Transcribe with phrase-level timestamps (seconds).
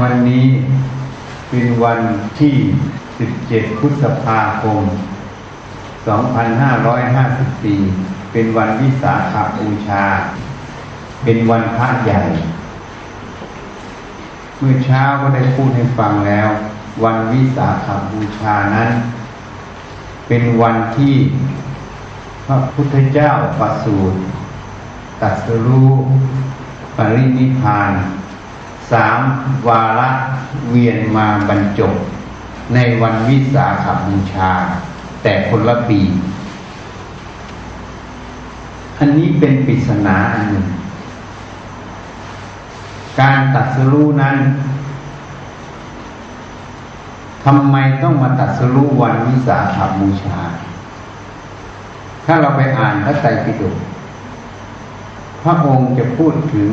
[0.00, 0.46] วันนี้
[1.50, 2.00] เป็นวัน
[2.40, 2.54] ที่
[3.16, 4.82] 17 พฤษภาคม
[6.58, 10.04] 2554 เป็นวันวิสาขบูชา
[11.24, 12.22] เป็นวันพระใหญ่
[14.58, 16.48] เมื่อเช้าก็ได้พูดให้ฟังแล้ว
[17.04, 18.90] วันวิสาขบูชานั้น
[20.28, 21.14] เป็นวันที่
[22.46, 24.18] พระพุทธเจ้าประสูติ
[25.20, 25.90] ตรัสรู้
[26.96, 27.92] ปรินิพพาน
[28.92, 29.20] สาม
[29.68, 30.10] วาระ
[30.68, 31.94] เวียนมาบรรจบ
[32.74, 34.52] ในวันวิสาขบูชา
[35.22, 36.00] แต่คนละปี
[38.98, 40.66] อันนี้เป็นปริศนาอันหนึ่ง
[43.20, 44.36] การตัดสรู้นั้น
[47.44, 50.40] ทำไมต้องมาตัดสรู้วันวิสาขบูชา
[52.26, 53.76] ถ้าเราไปอ่านพระไตรปิฎก
[55.42, 56.68] พระองค์จะพูดถึง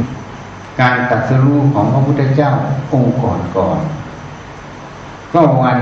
[0.82, 2.52] การตัดสรู้ของพระพุทธเจ้า
[2.94, 3.80] องค์ก่อนก่อน
[5.34, 5.80] ก็วัน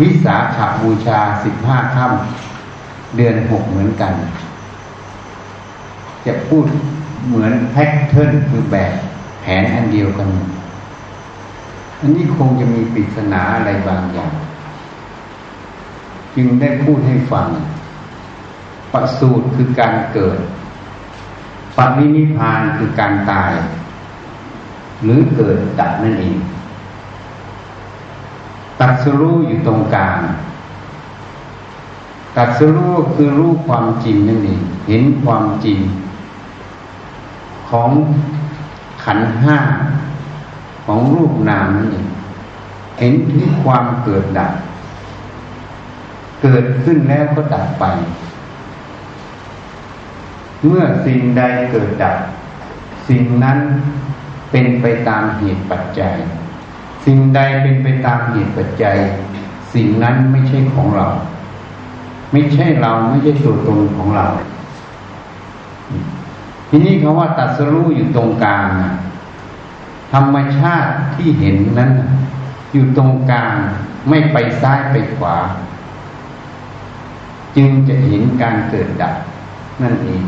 [0.00, 4.14] วิสาขาบูชาสิบห้าค่ำเดือนหกเหมือนกัน
[6.26, 6.64] จะพูด
[7.26, 8.92] เหมือนแพ็กเทิร์นคือแบบ
[9.40, 10.28] แผนอันเดียวกัน
[12.00, 14.34] อันนี้คงจะมีปริศนาอะไรบางอย่าง
[16.36, 17.48] จึงได้พูดให้ฟัง
[18.92, 20.38] ประสูตรคือการเกิด
[21.76, 23.52] ปรินิพานคือการตาย
[25.02, 26.36] หรือเกิดดับนั่นเอง
[28.80, 30.20] ตัดสรู้อยู่ตรงกลาง
[32.36, 35.78] ตัดสรู้คือรู้ความจริงนั่นเองเห็นความจริง
[37.68, 37.90] ของ
[39.04, 39.58] ขันห้า
[40.84, 42.06] ของรูปนามนั่นเอง
[42.98, 44.52] เห็นถึงความเกิดดับ
[46.42, 47.84] เกิดขึ้นแล้วก็ดับไป
[50.66, 51.42] เมื่อสิ่งใด
[51.72, 52.18] เกิดดับ
[53.08, 53.58] สิ่งนั้น
[54.52, 56.14] เป็นไปตามเหตุปัจจัย
[57.04, 58.98] สิ่งใดเป็นไปตามเหตุปัจจัย
[59.74, 61.06] สิ่งนั้นไม่ใช่ของเรา
[62.32, 64.26] ไม่ใช่เราไม่ใช่ตัวตนของเรา
[66.68, 68.68] ทีนี้คาว่าตัดสรู้อยู่ตรงกลาง
[70.12, 71.90] ธรรมชาติที่เห็นนั้น
[72.72, 73.56] อยู่ตรงกลาง
[74.08, 75.36] ไม่ไปซ้ายไปขวา
[77.56, 79.14] จึงจะเห็นการเกิดดับ
[79.82, 80.24] นั่นเอง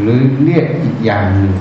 [0.00, 1.54] หรือเรียกอีกอย่างหนึ่ง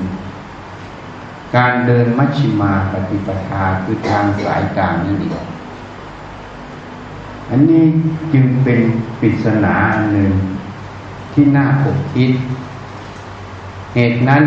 [1.55, 5.47] การเดินมัชชิมาปฏิปทาคือทางสายกลางนั่เอง
[7.49, 7.85] อันนี้
[8.33, 8.79] จึงเป็น
[9.19, 9.75] ปริศนา
[10.11, 10.31] หนึ่ง
[11.33, 12.31] ที่น่าอกคิด
[13.93, 14.43] เหตุนั้น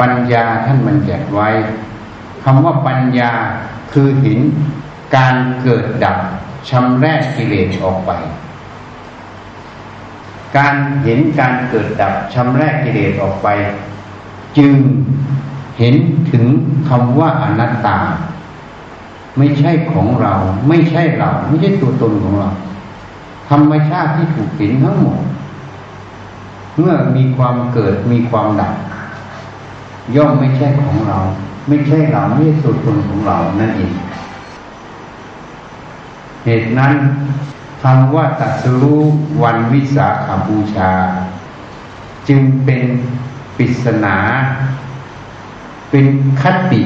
[0.00, 1.48] ปัญญาท่านบัญญัติไว้
[2.44, 3.32] คำว่าปัญญา
[3.92, 4.38] คือเห็น
[5.16, 6.18] การเกิดดับ
[6.70, 8.10] ชำแรกกิเลสออกไป
[10.56, 13.48] การเห็นการเกิดดับชำแรกกิเลสออกไป
[14.56, 14.72] จึง
[15.78, 15.94] เห็น
[16.30, 16.44] ถึง
[16.88, 17.98] คำว่าอนัตตา
[19.38, 20.34] ไม่ใช่ของเรา
[20.68, 22.50] ไม่ใช่เรา ไม่ใช่ตัวตนของเรา
[23.48, 25.18] ธรรมชาติที่ถูกเห็นทั้งหมด
[26.78, 28.74] เมื่อมีความเกิดมีความดับ
[30.16, 31.18] ย่อมไม่ใช่ของเรา
[31.68, 33.92] ไม่ใช่เราไม่ใช่ตัวตนของเรานั่นเอง
[36.44, 36.94] เหตุนั้น
[37.82, 39.00] คำว่าตัสรู้
[39.42, 40.92] วันวิสาขาบูชา
[42.28, 42.82] จึงเป็น
[43.56, 44.16] ปริศนา
[45.92, 46.06] เป็น
[46.42, 46.82] คติ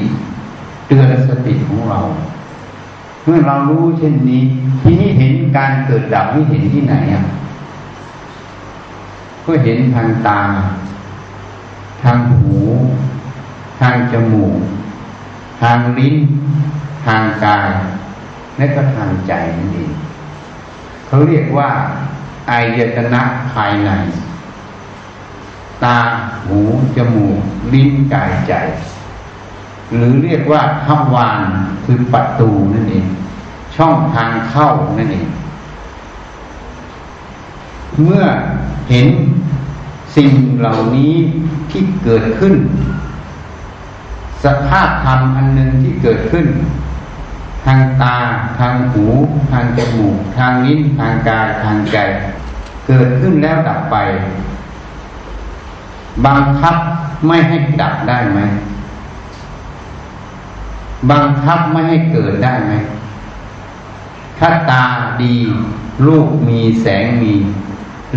[0.87, 1.99] เตือนสติของเรา
[3.23, 4.43] เมื่อเรารู้เช่นนี้
[4.81, 7.23] ที่นี่เห็นการเกิดดับนี่เห็นที่ไหนอะ
[9.45, 10.41] ก็เห็นทางตา
[12.03, 12.53] ทางหู
[13.81, 14.55] ทางจมูก
[15.61, 16.15] ทางลิ้น
[17.05, 17.71] ทางกาย
[18.57, 19.91] และก็ทางใจนั่นเอง
[21.07, 21.69] เขาเรียกว่า
[22.49, 23.21] อายตนะ
[23.53, 23.91] ภายใน
[25.83, 25.99] ตา
[26.45, 26.59] หู
[26.97, 27.39] จมูก
[27.73, 28.53] ลิ้นกายใจ
[29.93, 31.41] หรือเรียกว่าทวาน
[31.85, 33.07] คือประตูนั่นเอง
[33.75, 34.67] ช่องทางเข้า
[34.97, 35.27] นั่นเอง
[38.03, 38.25] เมื่อ
[38.89, 39.07] เห็น
[40.15, 41.13] สิ่งเหล่านี้
[41.71, 42.55] ที่เกิดขึ้น
[44.43, 46.45] สภาพธรรมอันหนึ่งที่เกิดขึ้น
[47.65, 48.17] ทางตา
[48.59, 49.05] ทางหู
[49.51, 51.97] ทางจมูก ทางนิ้นทางกายทางใจ
[52.87, 53.95] เกิดขึ้นแล้วดับไป
[56.25, 56.75] บังคับ
[57.27, 58.39] ไม่ให้ดับได้ไหม
[61.11, 62.73] บังคับไม่ให้เกิดได้ไหม
[64.39, 64.83] ถ้าตา
[65.21, 65.33] ดี
[66.07, 67.33] ลูกมีแสงมี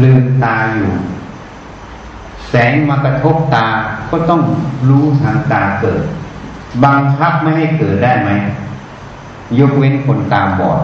[0.02, 0.90] ลืมตาอยู่
[2.50, 3.66] แสงมากระทบตา
[4.10, 4.42] ก็ต้อง
[4.88, 6.02] รู้ทางตาเกิด
[6.84, 8.30] บังคับไม่ให้เกิดได้ไหม
[9.58, 10.80] ยกเว้นคนตาบอด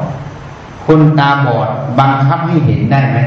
[0.87, 1.69] คนตาบอด
[2.01, 3.19] บังคับให้เห็นได้ไหม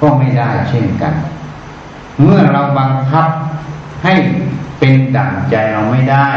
[0.00, 1.14] ก็ไม่ได้เช่นกัน
[2.20, 3.28] เมื่อเราบังคับ
[4.02, 4.14] ให้
[4.78, 6.28] เป็นดั่งใจเราไม่ได้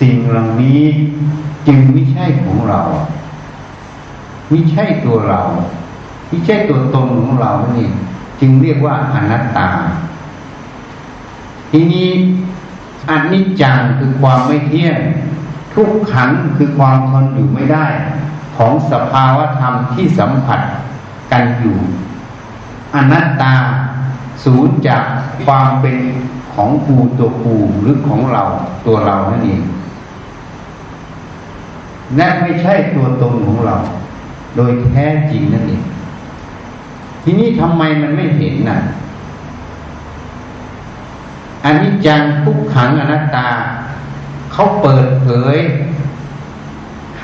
[0.00, 0.82] สิ่งเหล่านี้
[1.66, 2.80] จึงไม่ใช่ของเรา
[4.50, 5.42] ไม่ใช่ตัวเรา
[6.28, 7.86] ไม่ใช่ตัวตนของเรานี่
[8.40, 9.68] จึงเรียกว่าอนัตตา
[11.70, 12.08] ทีนี้
[13.10, 14.98] อนิจจังคือความไม่เที่ยง
[15.74, 17.86] ทุกขังคือความทนอยู่ไม่ได้
[18.56, 20.60] ของสภาวะธรรมที่สัมผัส
[21.32, 21.78] กันอยู่
[22.94, 23.54] อนัตตา
[24.44, 25.04] สูญจาก
[25.46, 25.96] ความเป็น
[26.54, 28.42] ของกูตัวกูหรือของเรา
[28.86, 29.62] ตัวเรานั่นเอง
[32.16, 33.76] และไม่ใช่ตัวตนของเรา
[34.56, 35.82] โดยแท้จริงนั่นเอง
[37.22, 38.78] ทีนี้ทำไมมันไม่เห็นน่ะ
[41.64, 43.48] อันนี้จังทุกขังอนัตตา
[44.52, 45.56] เขาเปิดเผย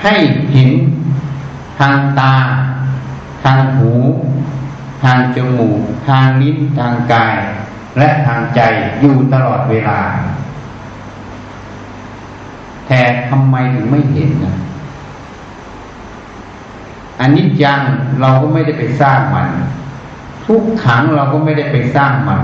[0.02, 0.14] ให้
[0.52, 0.70] เห็น
[1.78, 2.34] ทางตา
[3.42, 3.92] ทางหู
[5.02, 7.38] ทางจมูก ทางลิ้นทางกาย
[7.98, 8.60] และทางใจ
[9.00, 10.00] อยู่ตลอดเวลา
[12.88, 14.56] แต่ทำไมถึงไม่เห็นนะ
[17.20, 17.81] อันนี้จัง
[18.20, 19.48] เราก็ไม่ได้ไปสร้างมัน
[20.44, 22.42] ทุกขังเราก็ไม่ได้ไปสร้างมัน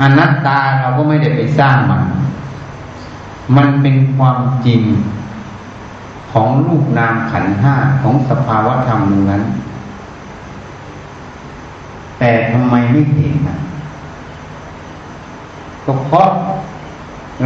[0.00, 2.02] อนัตตาเราก็ไม่ได้ไปสร้างมัน
[3.56, 4.82] มันเป็นความจริง
[6.32, 9.00] ของรูปนามขันห้าของสภาวะธรรม
[9.30, 9.42] นั้น
[12.24, 13.58] แต่ทำไมไม่เห็นนะ
[15.84, 16.28] ก็เพราะ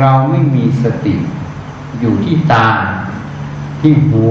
[0.01, 1.15] เราไม่มีสติ
[2.01, 2.69] อยู่ที่ตา
[3.81, 4.25] ที่หู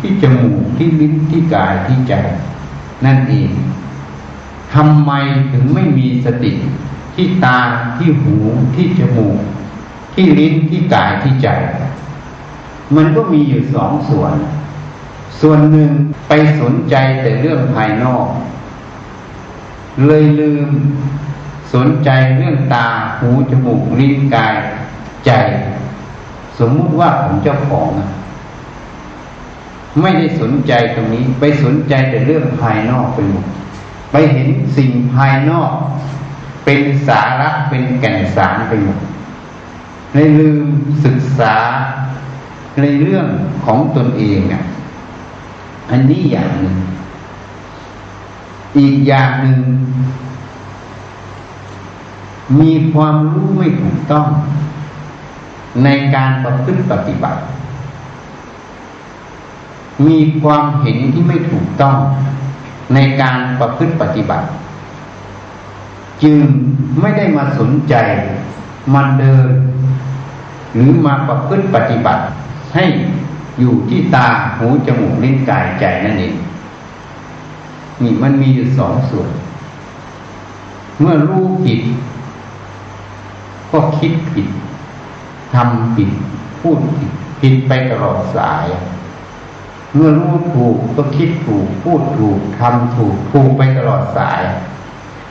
[0.00, 2.14] ที่จมูกที่ลิ้นที่กายที่ใจ
[3.04, 3.50] นั่นเอง
[4.74, 5.12] ทำไม
[5.52, 6.52] ถึงไม่มีสติ
[7.14, 7.58] ที่ตา
[7.96, 8.36] ที่หู
[8.74, 9.38] ที่จมูก
[10.14, 11.48] ที่ลิ้นที่กายที่ใจ
[12.96, 14.32] มันก็มีอยู่สองส่วน
[15.40, 15.90] ส่วนหนึ่ง
[16.28, 18.26] ไปสนใจแต่เรื่องภายนอก
[20.06, 20.70] เลยลืม
[21.74, 22.86] สนใจเรื่องตา
[23.20, 24.56] หูจมูกลิ้นกาย
[25.26, 25.30] ใจ
[26.58, 27.88] สมมุติว่าผมเจ้าของ
[30.00, 33.46] ไม่ได้สนใจตรงนี้ ไปสนใจแต่เรื่องภายนอกไปหมด
[34.12, 35.72] ไปเห็นสิ่งภายนอก
[36.64, 38.98] เป็นสาระเป็นแก่นสารไปหมด
[40.12, 40.66] เลยลืม
[41.04, 41.56] ศึกษา
[42.80, 43.26] ในเรื่อง
[43.64, 44.64] ของตนเองอะ
[45.90, 46.76] อันนี้อย่างหนึ่ง
[48.78, 49.58] อีกอย่างหนึ่ง
[52.60, 54.26] มีความรู้ไม่ถูกต้อง
[55.84, 57.40] ในการประพฤติปฏิบัติ
[60.06, 61.96] มีความเห็นที่ไม่ถูกต้อง
[62.94, 64.46] ในการประพฤติปฏิบัติ
[66.22, 66.38] จึง
[67.00, 67.94] ไม่ได้มาสนใจ
[68.94, 69.48] มันเดิน
[70.74, 72.22] หรือมาประพฤติปฏิบัติ
[72.74, 72.84] ให้
[73.58, 74.26] อยู่ที่ตา
[74.58, 76.34] หูจมูกลิ้นกายใจนั่นเอง
[78.02, 79.30] นี่มันมีอยู่สองส่วน
[81.00, 81.80] เมื่อรู้ผิด
[83.70, 84.48] ก็คิดผิด
[85.54, 86.10] ทำผิด
[86.60, 87.10] พูดผิด
[87.40, 88.66] ผิดไปตลอดสาย
[89.94, 94.40] เมื่อรู้ถูกก็คิดถูก พูดถูกทำถูกถูกไปตลอดสาย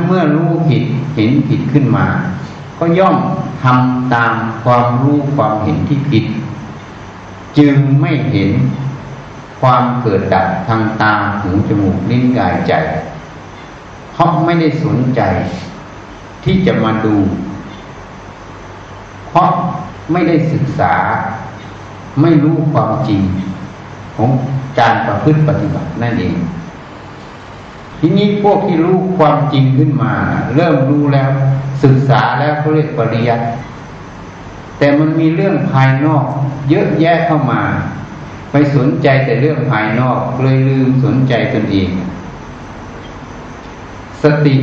[0.07, 0.83] เมื่อรู้ผิด
[1.15, 2.05] เห็นผิดขึ้นมา
[2.79, 3.17] ก็ย่อม
[3.63, 4.33] ทำตาม
[4.63, 6.25] ความรู้ความเห็นที่ผิด
[7.57, 8.49] จึงไม่เห็น
[9.61, 12.73] ความเกิดดับทางตาหูจมูกลิ้นกายใจ
[14.13, 15.21] เพราะไม่ได้สนใจ
[16.43, 17.15] ที่จะมาดู
[19.27, 19.49] เพราะ
[20.11, 20.93] ไม่ได้ศึกษา
[22.21, 23.21] ไม่รู้ความจริง
[24.15, 24.29] ของ
[24.79, 26.35] การประพฤติปฏิบัตินั่นเอง
[27.99, 30.13] ทีนี้พวกที่รู้ความจริงขึ้นมา
[30.55, 31.29] เริ่มรู้แล้ว
[31.83, 33.45] ศึกษาแล้วเขาเรียกปริยัติ
[34.77, 36.25] แต่มันมีเรื่องภายนอก
[36.69, 37.61] เยอะแยะเข้ามา
[38.51, 41.89] ไปสนใจแต่เรื่องภายนอกเลยลืมสนใจตนเอง
[44.23, 44.55] สติ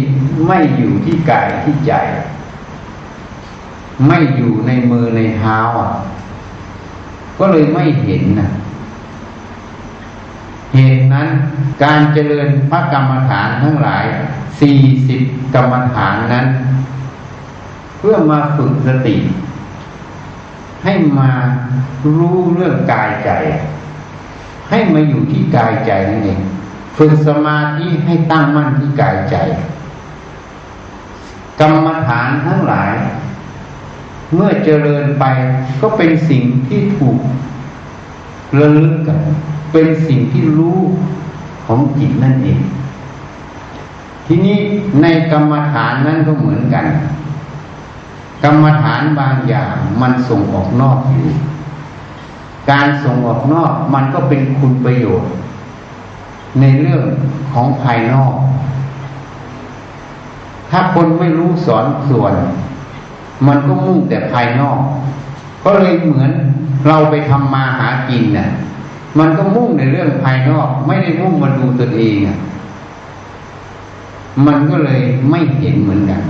[0.46, 1.92] ไม่อยู่ที่กายที่ใจ
[4.06, 5.58] ไม่อยู่ในมือในเท้า
[7.38, 8.50] ก็เลยไม่เห็นนะ
[10.74, 11.28] เหตุนั้น
[11.84, 14.04] การเจริญพระกรรมฐานทั้งหลาย
[14.60, 14.78] สี่
[15.08, 15.20] สิบ
[15.54, 16.46] กรรมฐานนั้น
[17.98, 19.16] เพื่อมาฝึกสติ
[20.86, 21.30] ให้มา
[22.18, 23.30] รู้เรื่องกายใจ
[24.70, 26.40] ให้มาอยู่ที่กายใจนั่นเอง
[26.96, 29.36] ฝึกสมาธิให้ตั้งมั่นที่กายใจ
[31.60, 32.92] กรรมฐานทั้งหลาย
[34.34, 35.24] เมื่อเจริญไป
[35.80, 37.18] ก็เป็นสิ่งที่ถูก
[38.58, 39.18] ระลึกกัน
[39.72, 40.78] เป็นสิ่งที่รู้
[41.66, 42.60] ของจิตนั่นเอง
[44.26, 44.58] ทีนี้
[45.02, 46.86] ในกรรมฐานนั้นก็เหมือนกัน
[48.44, 51.28] กรรมฐานบางอย่างมันส่งออกนอกอยู่
[52.70, 55.32] การส่งออกนอกมันก็เป็นคุณประโยชน์
[56.60, 57.02] ในเรื่อง
[57.52, 58.34] ของภายนอก
[60.70, 62.34] ถ้าคนไม่รู้สอนส่วน
[63.46, 64.78] มันก็มุ่งแต่ภายนอก
[65.64, 66.30] ก็เลยเหมือน
[66.86, 68.48] เราไปทำมาหากินเนะ่ย
[69.18, 72.38] มันก็มุ่งในเรื่องภายนอก ไม่ได้มุ่งมาดูตนเองอะ
[74.46, 75.00] มันก็เลย
[75.30, 76.22] ไม่เห็นเหมือนกัน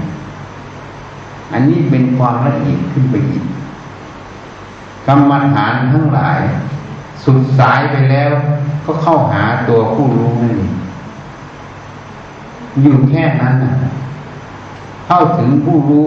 [1.52, 3.44] อันนี้เป็นความละเอียดขึ้นไปอีก
[5.06, 6.40] กรรมฐานทั้งหลาย
[7.24, 8.30] สุดสายไปแล้ว
[8.84, 10.74] ก็เข้าหาตัวผู้รู้นั่นเอง
[12.82, 13.74] อยู่แค่นั้นนะ
[15.06, 16.06] เข้าถึงผู้รู้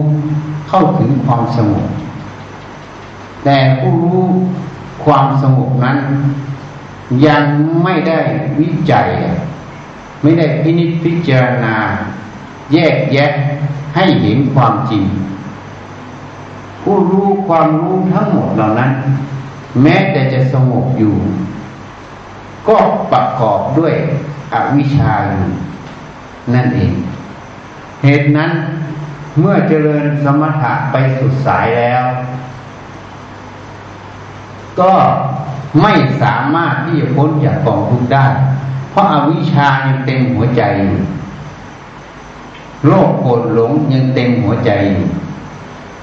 [0.70, 1.88] เข้าถึงความสงบ
[3.44, 4.24] แต่ผู้รู้
[5.06, 5.98] ความสงบนั้น
[7.28, 7.44] ยัง
[7.84, 8.20] ไม่ได้
[8.60, 9.08] วิจัย
[10.22, 11.76] ไม่ได้พินิจพิจารณา
[12.74, 13.32] แยกแยะ
[13.96, 15.04] ให้เห็นความจริง
[16.82, 18.92] ผู้รู้ความรู้ทั้งหมดเหล่านั้น
[19.82, 21.16] แม้แต่จะสงบอยู่
[22.68, 22.78] ก็
[23.12, 23.94] ประกอบด้วย
[24.54, 25.48] อวิชชาอยู่
[26.54, 26.94] นั่นเอง
[28.04, 28.52] เหตุนั้น
[29.40, 32.04] เมื่อเจริญสมถะไปสุดสายแล้ว
[34.80, 34.94] ก็
[35.82, 38.26] ไม่สามารถที่จะพ้นจากกองทุกข์ได้
[38.92, 41.04] เพราะอาวิชชายังเต็มหัวใจอยู่
[42.88, 45.10] โลภโกรธหลงยังเต็มหัวใจอยู่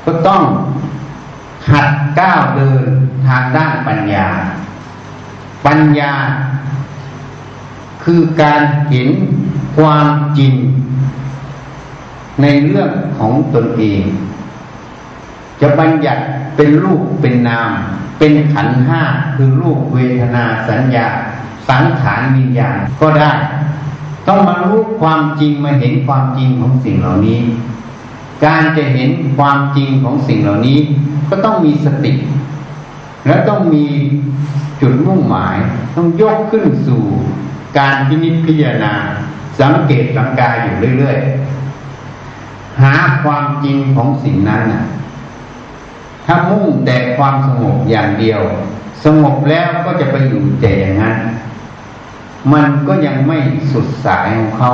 [0.05, 0.43] ก็ต้อง
[1.71, 2.89] หัดก้าวเดิน
[3.27, 4.29] ทางด้านปัญญา
[5.67, 6.13] ปัญญา
[8.05, 9.09] คือการเห็น
[9.77, 10.07] ความ
[10.39, 10.53] จริง
[12.43, 14.03] ในเรื่องของตนเอง
[15.61, 16.23] จะบัญญัติ
[16.57, 17.71] เป็นรูปเป็นนาม
[18.19, 19.03] เป็นขันห้า
[19.37, 21.07] คือรูปเวทนาสัญญา
[21.69, 23.33] สังขารวิญญาณก็ได้
[24.29, 27.41] ต้องมารู้ความจริงมาเห็นความจริงของสิ่งเหล่านี้
[28.45, 30.79] การจะเห็นความจริงของสิ่งเหล่านี้
[31.31, 32.13] ก็ต้องมีสติ
[33.27, 33.87] และต้องมี
[34.81, 35.57] จุดมุ่งหมาย
[35.97, 37.03] ต้องยกขึ้นสู่
[37.79, 38.95] การพินิจพิจารณา
[39.59, 44.85] สังเกตสังกายอยู่เรื่อยๆหาความจริงของสิ่งนั้นนะ
[46.27, 48.41] ถ้ามุ่งแต่ความสงบอย่างเดียว
[49.05, 51.17] สงบแล้วก็จะไปอยู่แต่อย่างนั้น
[52.53, 53.39] มันก็ยังไม่
[53.73, 54.71] สุดสายของเขา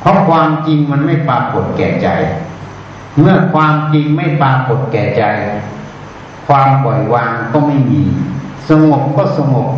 [0.00, 2.08] เพราะความจริงมันไม่ปรากฏแก่ใจ
[3.18, 5.22] เมื่อความจริงไม่ปรากฏแก่ใจ
[6.46, 8.02] ความปล่อยวางก็ไม่มี
[8.68, 9.68] สงบก็สงบ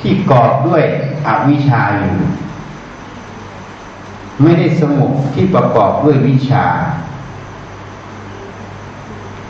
[0.00, 0.82] ที่กอบด้วย
[1.26, 2.16] อวิชชาอยู่
[4.42, 6.66] ไม่ได้สงบที่ประกอบด้วยวิชา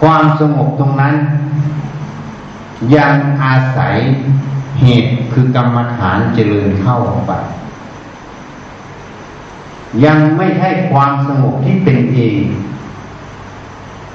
[0.02, 1.14] ความสงบตรงนั้น
[2.94, 3.96] ยังอาศัย
[4.82, 7.32] เหตุคือกรรมฐานเจริญเข้าไป
[10.04, 12.42] ยังไม่ใช่ความสงบที่เป็นเอง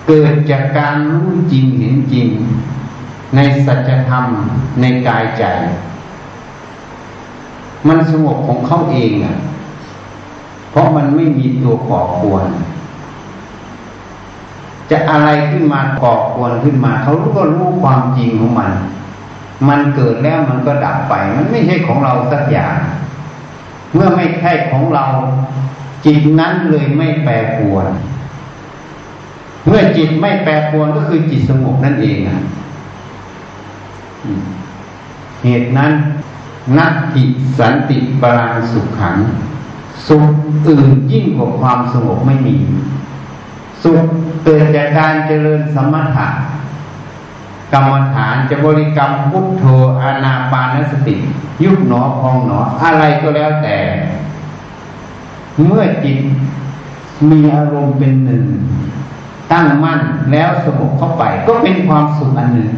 [0.08, 2.28] เกิดจากการรู้จริงเห็นจริง
[3.36, 4.26] ในสัจธรรม
[4.82, 5.44] ในกายใจ
[7.88, 9.38] มันสงบของเขาเองอะ
[10.72, 12.46] เพราะมันไม่มีตัวก่อควร
[14.92, 18.72] จะอะไรขึ้นมาก่อควรขึ้นมา เขาก็รู้ความจริงของมัน
[19.68, 22.78] มันเกิดแล้วมันก็ดับไป มันไม่ใช่ของเราสักอย่าง
[23.94, 25.06] เมื่อไม่ใช่ของเรา
[26.06, 27.88] จิตนั้นเลยไม่แปรปรวน
[29.68, 32.40] เมื่อจิตไม่แปรปรวนก็คือจิตสงบนั่นเองอะ
[35.44, 35.92] เหตุนั้น
[36.78, 37.24] นัตติ
[37.58, 39.18] สันติปรังสุขขัง
[40.08, 40.26] สุข
[40.68, 42.56] อื่นยิ่งกว่าความสงบไม่มี
[43.84, 44.02] สุข
[44.46, 46.28] เกิดจากการเจริญสมถะ
[47.72, 49.64] กรรมฐานจะบริกรรมพุทโธ
[50.02, 51.16] อานาปานสติ
[51.64, 53.78] ยุบหนอพองหนอ อะไรก็แล้วแต่
[55.66, 56.18] เมื่อจิต
[57.30, 58.46] มีอารมณ์เป็นหนึ่ง
[59.52, 60.00] ตั้งมั่น
[60.32, 62.72] แล้วสงบเข้าไป ก็เป็นความสุขอันหนึ่ง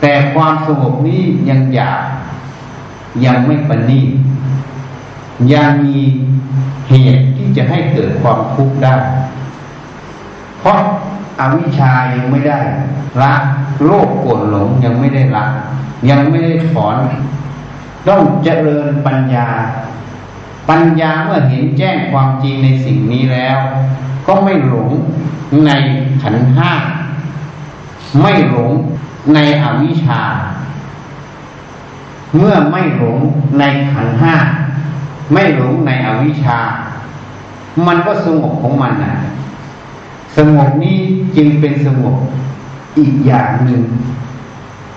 [0.00, 2.02] แต่ความสงบนี้ยังอยาก
[3.24, 4.00] ยังไม่ปณี
[5.52, 5.98] ยังมี
[6.88, 8.94] เหตุที่จะให้เกิดความทุกข์ได้
[10.60, 10.78] เพราะ
[11.42, 12.60] อวิชายังไม่ได้
[13.22, 13.34] ละ
[13.84, 15.46] โลภโกรธหลงยังไม่ได้ละ
[16.10, 16.96] ยังไม่ได้ถอน
[18.08, 19.48] ต้องเจริญปัญญา
[20.68, 23.58] ปัญญาเมื่อเห็นแจ้งความจริงในสิ่งนี้แล้ว
[24.26, 24.90] ก็ไม่หลง
[25.66, 25.70] ใน
[26.22, 26.72] ขันห้า
[28.22, 28.70] ไม่หลง
[29.34, 30.22] ในอวิชชา
[32.38, 33.18] เมื่อไม่หลง
[33.58, 34.34] ในขันห้า
[35.32, 36.58] ไม่หลงในอวิชชา
[37.86, 39.14] มันก็สงบของมันนะ
[40.36, 40.98] สงบนี้
[41.36, 42.16] จึงเป็นสงบ
[42.98, 43.82] อีกอย่างหนึ่ง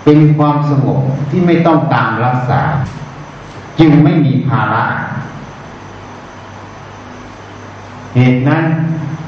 [0.03, 0.99] เป็นความสงบ
[1.29, 2.61] ที่ไม่ต้องตามรักษา
[3.79, 4.85] จึงไม่มีภาระ
[8.15, 8.65] เหตุนั้น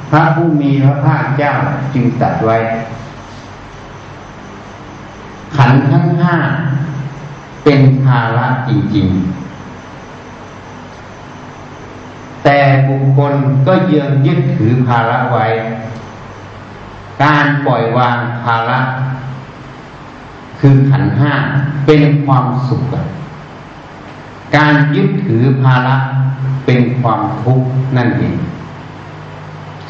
[0.09, 1.51] พระผู้มีพระภาคเจ้า
[1.93, 2.57] จึงตัดไว้
[5.55, 6.35] ขันทั้งห้า
[7.63, 9.46] เป็นภาระจริง ๆ
[12.49, 13.33] แต่บุคคล
[13.67, 15.45] ก็ยังยึดถือภาระไว้
[17.23, 18.79] การปล่อยวางภาระ
[20.59, 21.33] คือขันห้า
[21.85, 22.83] เป็นความสุข
[24.55, 25.95] การยึดถือภาระ
[26.65, 28.35] เป็นความทุกข์นั่นเอง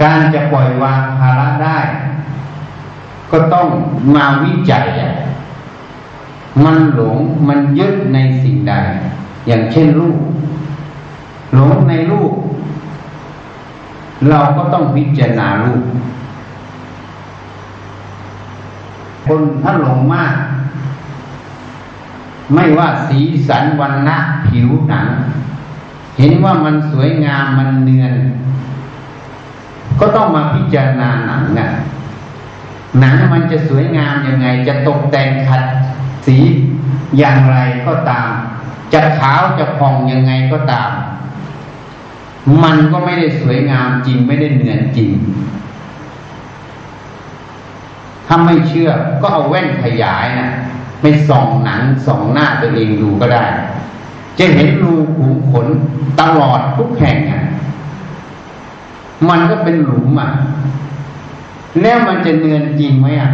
[0.01, 1.79] การจะปล่อยวางภาระได้
[3.31, 3.67] ก็ต้อง
[4.15, 4.85] มาวิจัย
[6.63, 8.73] มันหลงมันยึดในสิ่งใด
[9.47, 10.19] อย่างเช่นลูก
[11.55, 12.31] หลงในลูก
[14.29, 15.83] เราก็ต้องพิจารณาลูก
[19.25, 20.33] คนถ้าหลงมาก
[22.53, 25.07] ไม่ว่าสีสันวันนะผิวหนัง
[26.17, 28.13] เห็นว่ามันสวยงามมันเนือน
[29.99, 31.69] ก็ต้องมาพิจารณาหนังนะ
[32.99, 35.63] หนังมันจะสวยงามยังไง จะตกแต่งขัด
[36.25, 36.37] สี
[37.17, 37.57] อย่างไร
[37.87, 38.29] ก็ตาม
[38.93, 40.91] จะขาวจะผ่องยังไงก็ตาม
[42.63, 45.11] มันก็ไม่ได้สวยงามจริงไม่ได้เนือนจริง
[48.27, 48.89] ถ้าไม่เชื่อ
[49.21, 50.49] ก็เอาแว่นขยายนะ
[51.01, 53.45] ไม่ส่องหนังส่องหน้าตัวเองดูก็ได้
[54.39, 55.67] จะเห็นรูขุมขน
[56.19, 57.41] ตลอดทุกแห่งอะ
[59.29, 60.29] มันก็เป็นหลุมอะ
[61.81, 63.31] แล้วมันจะเนือนจริงไหมอะ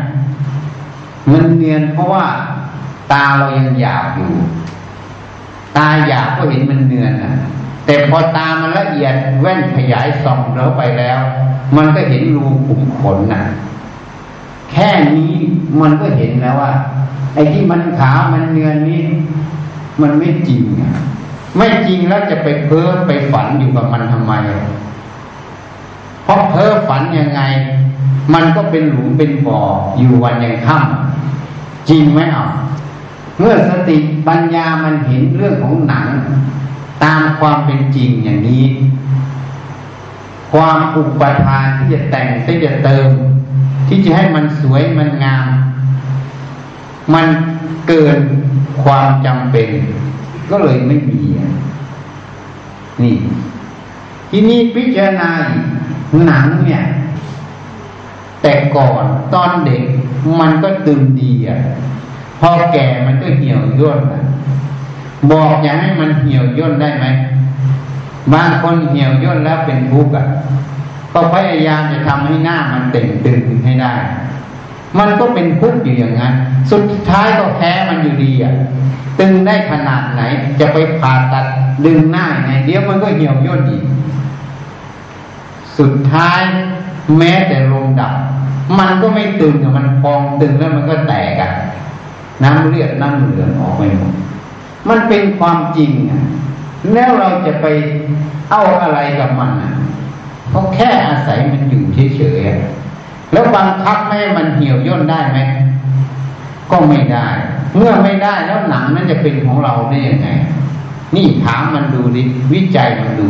[1.32, 2.25] มันเนียนเพราะว่า
[3.12, 4.32] ตาเรายังหยาบอยู่
[5.77, 7.34] ตาหยาบก็เห็นมันเนือนนะ
[7.86, 11.20] แต่พอตามันละเอียดแว่นขยายส่องเราไปแล้ว
[11.75, 13.44] มันก็เห็นรูขุมขนนะ
[14.72, 15.34] แค่นี้
[15.82, 16.74] มันก็เห็นแล้วว่า
[17.34, 19.02] ไอ้ที่มันขาวมันเนือนนี้
[20.02, 20.62] มันไม่จริง
[21.58, 24.34] ไม่จริงแล้วจะไปเพ้อไปฝันอยู่กับมันทำไม
[26.24, 27.42] เพราะเพ้อฝันยังไง
[28.34, 29.62] มันก็เป็นหลุมเป็นบ่อ
[29.98, 32.48] อยู่วันยังค่ำจริงไหมอะ
[33.40, 33.98] เมื่อสติ
[34.28, 36.08] ปัญญามันเห็นเรื่องของหนัง
[37.03, 38.65] ตามความเป็นจริงอย่างนี้
[40.51, 43.10] ความอุปทานที่จะแต่งที่จะเติม
[43.88, 45.48] ที่จะให้มันสวยมันงาม
[47.13, 47.27] มัน
[47.87, 48.18] เกิน
[48.83, 49.70] ความจำเป็น
[50.50, 51.22] ก็เลยไม่มี
[53.01, 53.18] นี่
[54.29, 55.31] ทีนี้พิจารณา
[56.25, 56.83] หนังเนี่ย
[58.42, 59.83] แต่ก่อนตอนเด็ก
[60.39, 61.59] มันก็ตึงดีอะ
[62.39, 64.00] พอแก่มันก็เหี่ยวย่น
[65.31, 67.05] บอกอย่าให้มันเหี่ยวย่นได้ไหม
[68.33, 70.25] บางคนเหี่ยวย่นแล้วเป็นทุกข์อะ
[71.14, 73.94] ก็พยายามจะทำให้หน้ามันเต่งตึงให้ได้
[75.00, 76.33] มันก็เป็นทุกข์อยู่อย่างนั้น
[76.72, 78.53] สุดท้ายก็แพ้มันอยู่ดีอะ
[79.20, 80.22] ตึงได้ขนาดไหน
[80.59, 81.46] จะไปผ่าตัด
[81.86, 83.83] ดึงหน้าไงเดี๋ยวมันก็เหี่ยวย่นอีก
[85.79, 86.42] สุดท้าย
[87.18, 88.14] แม้แต่ลมดับ
[88.79, 91.51] มันก็ไม่ตึงมันพองตึงแล้วมันก็แตกอะ
[92.44, 94.14] น้ำเลือดน้ำเหลืองออกไปหมด
[94.89, 96.24] มันเป็นความจริงอะ
[96.93, 97.65] แล้วเราจะไป
[98.51, 99.51] เอาอะไรกับมัน
[100.50, 101.83] เพราะแค่อาศัยมันอยู่
[102.15, 105.39] เฉยๆแล้วบังคับไม่ให้มันเหี่ยวย่นได้ไหม
[106.72, 107.27] ก็ไม่ได้
[107.75, 110.27] เมื่อไม่ได้แล้วหนังนั้นจะเป็นของเราได้ยังไง
[111.15, 113.29] นี่ถามมันดูดิวิจัยมันดู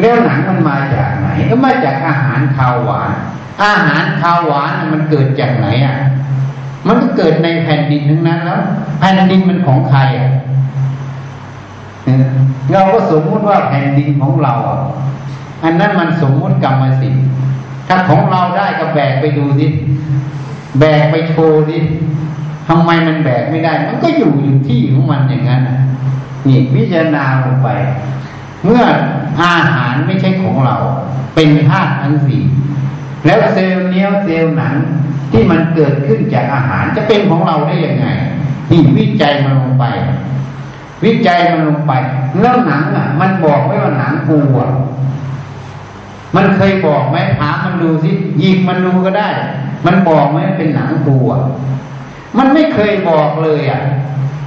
[0.00, 3.12] แล้วหนังมันมาจากไหน ก็มาจากอาหารข้าวหวาน
[3.64, 5.96] อาหารข้าวหวานมันเกิดจากไหนอะ
[6.86, 8.60] มันก็เกิดในแผ่นดินทั้งนั้นแล้ว
[8.98, 10.30] แผ่นดินมันของใครอะ
[12.72, 14.54] เราก็สมมุติว่าแผ่นดินของเรา
[15.64, 17.24] อันนั้นมันสมมุติกรรมสิทธิ์
[17.88, 19.66] ถ้าของเราได้ก็แบกไปดูสิ
[20.78, 21.78] แบกไปโชว์สิ
[22.68, 25.62] ทำไมมันแบกไม่ได้ มันก็อยู่อยู่ที่ของมันอย่างนั้น
[26.46, 27.68] นี่พิจารณาลงไป
[28.64, 28.82] เมื่อ
[29.42, 30.76] อาหารไม่ใช่ของเรา
[31.34, 32.42] เป็นธาตุทั้งสี่
[33.24, 34.74] แล้วเซลล์เนี้ยเซลล์หนัง
[35.32, 38.06] ที่มันเกิดขึ้นจากอาหารจะเป็นของเราได้ยังไง
[38.70, 39.84] นี่วิจัยมันลงไป
[41.04, 41.92] วิจัยมันลงไป
[42.40, 44.70] แล้วหนังอะ มันบอกไว้ว่าหนังกูอะ
[46.36, 48.10] มันเคยบอกไหมถามมันดูสิ
[48.42, 49.28] ยิงมันดูก็ได้
[49.86, 51.40] มันบอกไหมเป็นหนังกูอะ
[52.38, 53.80] มันไม่เคยบอกเลยอะ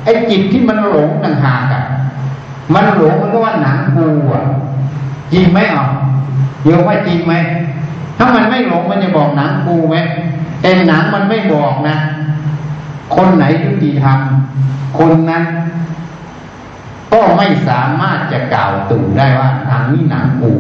[0.03, 1.83] ไอ้จิตที่มันหลงต่างหากอะ
[2.73, 4.43] มันหลงมันก็ว่าหนังกูอะ
[5.33, 5.87] จริงไหมอะ
[6.63, 7.33] เดี๋ยวว่าจริงไหม
[8.17, 9.97] ถ้ามันไม่หลงมันจะบอกหนังกูไหม
[10.61, 11.95] แต่หนังมันไม่บอกนะ
[13.15, 14.19] คนไหนยุติธรรม
[14.99, 15.43] คนนั้น
[17.13, 20.51] ก็ไม่สามารถจะกล่าวตู่ได้ว่าหนังนี้หนังกู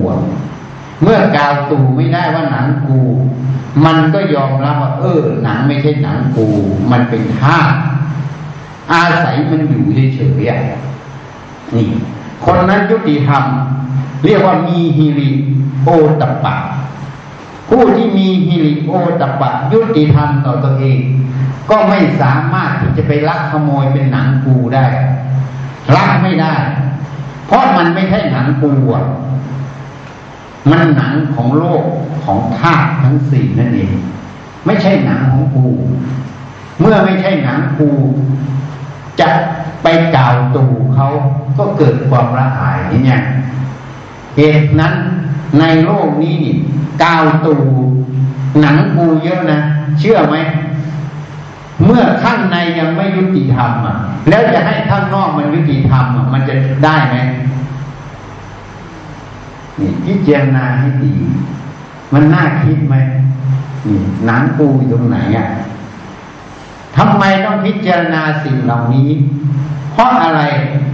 [1.01, 2.99] เมื่อกล่าวตู่ไม่ได้ว่าหนังกู
[3.85, 6.47] มันก็ยอมรับว่า เออ หนังไม่ใช่หนังกู
[6.91, 7.57] มันเป็นท่า
[8.93, 11.89] อาศัยมันอยู่เฉยๆนี่
[12.43, 13.43] คนนั้นยุติธรรม
[14.25, 15.31] เรียกว่ามีฮิริ
[15.83, 15.89] โอ
[16.21, 16.55] ตปะ
[17.69, 20.99] ผู้ที่มีฮิริโอตปะ ยุติธรรมต่อตัวเอง
[21.69, 24.85] ก็ไม่สามารถที่จะไปลักขโมยเป็นหนังกูได้
[25.95, 26.55] ลักไม่ได้
[27.47, 29.05] เพราะมันไม่ใช่หนังกูอะ
[30.71, 31.83] มันหนังของโลก
[32.25, 33.93] ของธาตุทั้งสี่นั่นเอง
[34.65, 35.65] ไม่ใช่หนังของกู
[36.79, 37.89] เมื่อไม่ใช่หนังกู
[39.19, 39.29] จะ
[39.83, 41.07] ไปกล่าวตูเขา
[41.57, 43.21] ก็เกิดความละอายนี่เนี่ย
[44.37, 44.93] เหตุนั้น
[45.59, 46.55] ในโลกนี้นี่
[47.03, 47.55] กาวตู
[48.61, 49.59] หนังกูเยอะนะ
[49.99, 50.35] เชื่อไหม
[51.85, 53.97] เมื่อข้างในยังไม่ยุติธรรมอะ
[54.29, 57.17] แล้วจะให้ข้างนอกมันยุติธรรมอะมันจะได้ไหม
[59.79, 61.13] นี่พิจารณาให้ดี
[62.13, 62.95] มันน่าคิดไหม
[63.87, 65.47] นี่หนังกูอยู่ตรงไหนอะ
[66.97, 69.09] ทำไมต้องพิจารณาสิ่งเหล่านี้
[69.93, 70.41] เพราะอะไร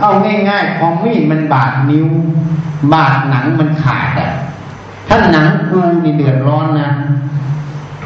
[0.01, 0.11] เอา
[0.49, 2.07] ง่ายๆของมีดมันบาดนิ้ว
[2.93, 4.31] บาดหนังมันขาดอะ
[5.07, 6.89] ถ้าหนังกูนี่เดือดร้อนนะ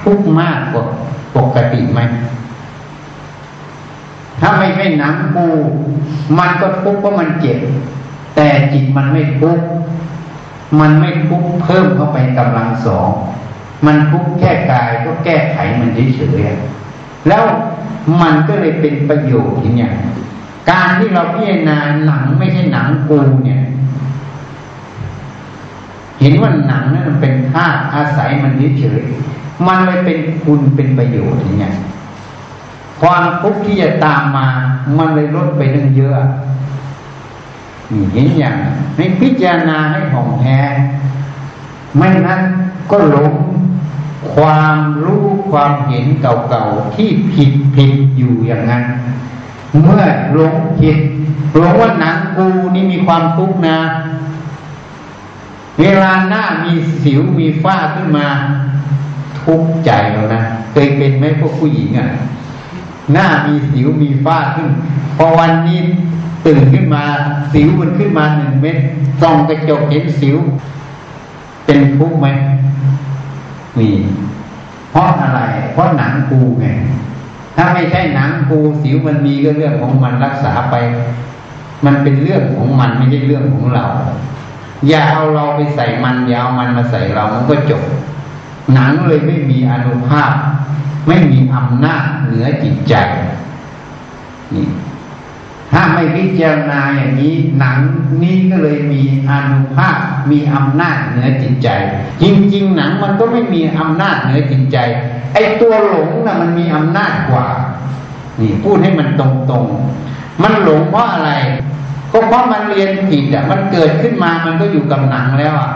[0.02, 0.86] ทุกมากกว่า
[1.36, 2.00] ปกติไหม
[4.40, 5.48] ถ้าไม่ใช่หนังกู
[6.40, 7.60] มันก็ทุกข์เพราะมันเจ็บ
[8.36, 9.66] แต่จิตมันไม่ทุกข์
[10.80, 13.10] มันไม่ทุกข์เพิ่มเข้าไปกำลังสอง
[13.86, 17.44] มันทุกข์แค่กายก็แก้ไขมันเฉยๆแล้ว
[18.22, 19.94] มันก็เลยเป็นประโยชน์อย่างเงี้ย
[20.72, 23.62] การที่เราพิจารณาหนังไม่ใช่หนังกูเนี่ย
[26.20, 31.76] เห็นว่าหนังนั้นมันเป็นธาตุอาศัยมันเฉยๆมันเลยเป็นคุณเป็นประโยชน์อย่างเงี้ย
[33.02, 34.48] ความทุกข์ที่จะตามมา
[34.98, 36.30] มันเลยลดไปตั้งเยอะ
[37.92, 38.56] นี่เห็นอย่าง
[38.96, 40.60] ให้พิจารณาให้ของแท้
[41.98, 42.42] ไม่นั้น
[42.92, 43.34] ก็หลง
[44.34, 48.84] ความรู้ความเห็นเก่าๆที่ผิดผิดอยู่อย่างนั้น
[49.84, 50.98] เมื่อหลงผิด
[51.56, 53.80] หลงว่าหนังกูนี่มีความทุกข์นะ
[55.80, 58.28] เวลาหน้ามีสิวมีฝ้าขึ้นมา
[59.42, 62.10] ทุกข์ใจแล้วนะเคยเป็นไหมพวกผู้หญิงอะ
[63.14, 64.70] หน้ามีสิวมีฝ้าขึ้น
[65.18, 65.80] พอวันนี้
[66.46, 67.04] ตื่นขึ้นมา
[67.54, 68.78] สิวมันขึ้นมาหนึ่งเม็ด
[69.22, 70.38] ส่องกระจกเห็นสิว
[71.66, 72.28] เป็นทุกข์ไหม
[73.78, 73.90] มี
[74.92, 75.42] เพราะอะไร
[75.74, 76.68] เพราะหนังกูไง
[77.56, 80.76] ถ้าไม่ใช่หนังกูสิวมันมีก็เรื่องของมันรักษาไป
[81.86, 83.86] มันเป็นเรื่องของมันไม่ใช่เรื่องของเรา
[84.88, 87.84] อย่าเอาเราไปใส่มันอย่าเอามันมาใส่เรามันก็จบ
[88.74, 90.32] หนังเลยไม่มีอนุภาพ
[91.08, 92.96] ไม่มีอำนาจเหนือจิตใจ
[94.56, 94.68] นี่
[95.72, 97.78] ถ้าไม่พิจารณาอย่างนี้หนัง
[98.24, 99.98] นี้ก็เลยมีอนุภาพ
[100.32, 101.70] มีอำนาจเหนือจิตใจ
[102.22, 104.78] จริง ๆ หนังมันก็ไม่มีอำนาจเหนือจิตใจ
[105.34, 107.48] ไอ้ตัวหลงนะ่ะมันมีอำนาจกว่า
[108.40, 111.32] นี่พูดให้มันตรงๆ มันหลงเพราะอะไร
[112.12, 115.72] ก็เพราะมันเรียนผิดอะมันเกิดขึ้นมามันก็อยู่กับหนังแล้วอะ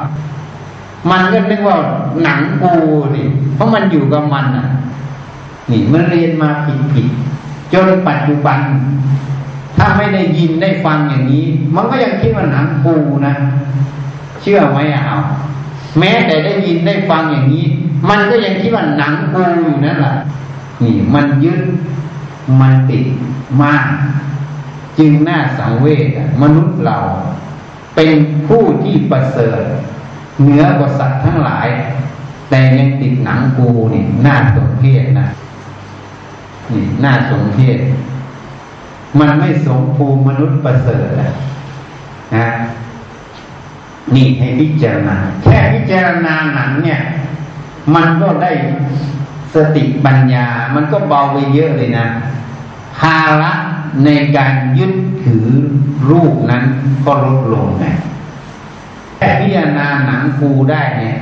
[1.11, 1.77] มันก็นึกว่า
[2.23, 2.73] หนังกู
[3.15, 4.67] นี่เพราะมันอยู่กับมันอะ
[5.71, 6.49] นี่มันเรียนมา
[6.93, 8.59] ผิดๆจนปัจจุบัน
[9.77, 11.45] ถ้าไม่ได้ยินได้ฟังอย่างนี้
[11.75, 12.95] มันก็ยังคิดว่าหนังปู
[13.27, 13.33] นะ
[14.41, 15.17] เชื่อไหมเอา
[15.99, 17.65] แม้แต่ได้ยินได้ฟังอย่างนี้
[18.09, 20.15] มันก็ยังคิดว่าหนังปูอยู่นั่นแหละ
[20.83, 21.61] นี่มันยึด
[22.59, 23.05] มันติด
[23.61, 23.87] มาก
[24.97, 26.07] จึงน่าสังเวช
[26.41, 26.97] มนุษย์เรา
[27.95, 28.11] เป็น
[28.47, 29.63] ผู้ที่ประเสริฐ
[30.41, 31.67] เหนือกว่าสัตว์ทั้งหลาย
[32.49, 35.27] แต่ยังติดหนังปูนี่น่าสมเพชนะ
[36.71, 37.79] นี่น่าสมเพช
[39.19, 42.49] มันไม่สมภูมิมนุษย์ประเสริฐนะ
[44.15, 47.01] นี่ให้พิจารณาแค่พิจารณาหนังเนี่ย
[47.95, 48.51] มันก็ได้
[49.55, 52.07] สติปัญญา มันก็เบาไปเยอะเลยนะ
[52.99, 53.53] ภาระ
[54.05, 54.93] ในการยึด
[55.25, 55.45] ถือ
[56.09, 56.63] รูปนั้น
[57.05, 57.85] ก็ลดลงไง
[59.17, 61.17] แค่พิจารณาหนังกูได้เนี่ย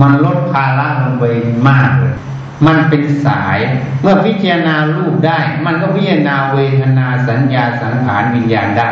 [0.00, 1.24] มันลดภาระลงไป
[1.68, 2.16] มากเลย
[2.66, 3.58] มันเป็นสาย
[4.02, 8.90] เมื่อพิจารณารูปได้ มันก็พิจารณาเวทนาสัญญาสังขารวิญญาณได้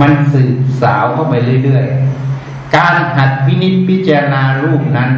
[0.00, 5.10] มันสืบสาวเข้าไปเรื่อยๆ การหัดพินิจพิจารณารูปนั้น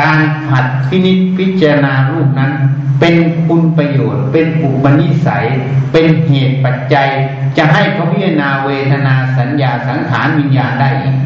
[0.00, 0.18] การ
[0.50, 2.52] หัดพินิจพิจารณารูปนั้น
[3.00, 3.14] เป็น
[3.46, 5.44] คุณประโยชน์ เป็นปุปนิสัย
[5.92, 7.08] เป็นเหตุปัจจัย
[7.56, 11.16] จะให้เขาพิจารณาเวทนาสัญญาสังขารวิญญาณได้อีก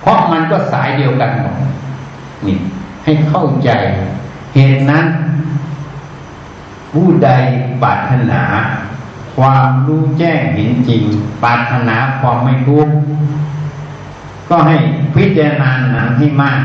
[0.00, 1.56] เพราะมันก็สายเดียวกันหมด
[2.46, 2.56] นี่
[3.04, 3.70] ให้เข้าใจ
[4.56, 5.06] เหตุนั้น
[6.92, 7.30] ผู้ใด
[7.82, 8.42] ปรารถนา
[9.38, 11.02] ความรู้แจ้งเห็นจริง
[11.44, 12.94] ปรารถนาความไม่ทุกข์
[14.48, 14.76] ก็ให้
[15.16, 16.62] พิจารณาหนังให้มาก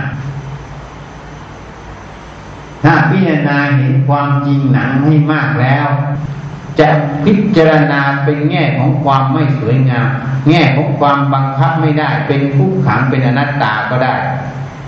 [2.84, 5.88] ถ้าพิจารณาเห็นความจริงหนังให้มากแล้ว
[6.80, 6.88] จะ
[7.24, 10.10] พิจารณาเป็นแง่ของความไม่สวยงาม
[10.50, 14.16] แง่ของความบังคับไม่ได้ เป็นทุกขังเป็นอนัตตาก็ได้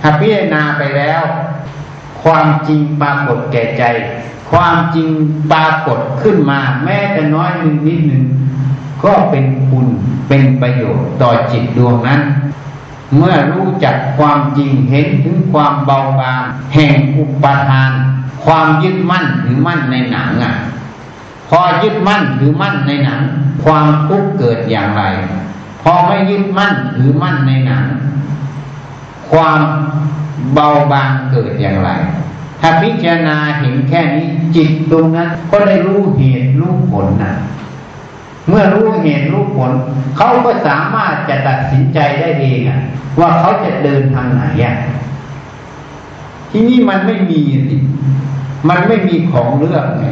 [0.02, 1.22] ถ้าพิจารณาไปแล้ว
[2.24, 3.84] ความจริงปรากฏแก่ใจ
[4.50, 5.08] ความจริง
[5.52, 8.24] ปรากฏขึ้นมา แม้แต่น้อยหนึ่งนิดหนึ่ง
[9.04, 9.86] ก็เป็นคุณ
[10.28, 12.20] เป็นประโยชน์ต่อจิตดวงนั้น
[13.16, 16.42] เมื่อรู้จักความจริงเห็นถึงความเบาบาง
[16.74, 17.92] แห่งอุปทาน
[18.44, 20.54] ความยึดมั่นถือมั่นในหนังอะ
[21.48, 23.20] พอยึดมั่นถือมั่นในหนัง
[23.64, 25.02] ความทุกข์เกิดอย่างไร
[25.82, 27.84] พอไม่ยึดมั่นถือมั่นในหนัง
[29.30, 29.60] ความ
[30.52, 31.90] เบาบางเกิดอย่างไร
[32.60, 34.26] ถ้าพิจารณาเห็นแค่นี้
[34.56, 37.34] จิตตรงนั้น ก็ได้รู้เหตุรู้ผลนะ
[38.48, 39.70] เมื่อรู้เหตุรู้ผล
[40.16, 42.80] เขาก็สามารถจะตัดสินใจได้เองอะ
[43.20, 44.74] ว่าเขาจะเดินทางไหนอะ
[46.50, 47.76] ที่นี่มันไม่มีสิ
[48.68, 50.06] มันไม่มีของเลือกไง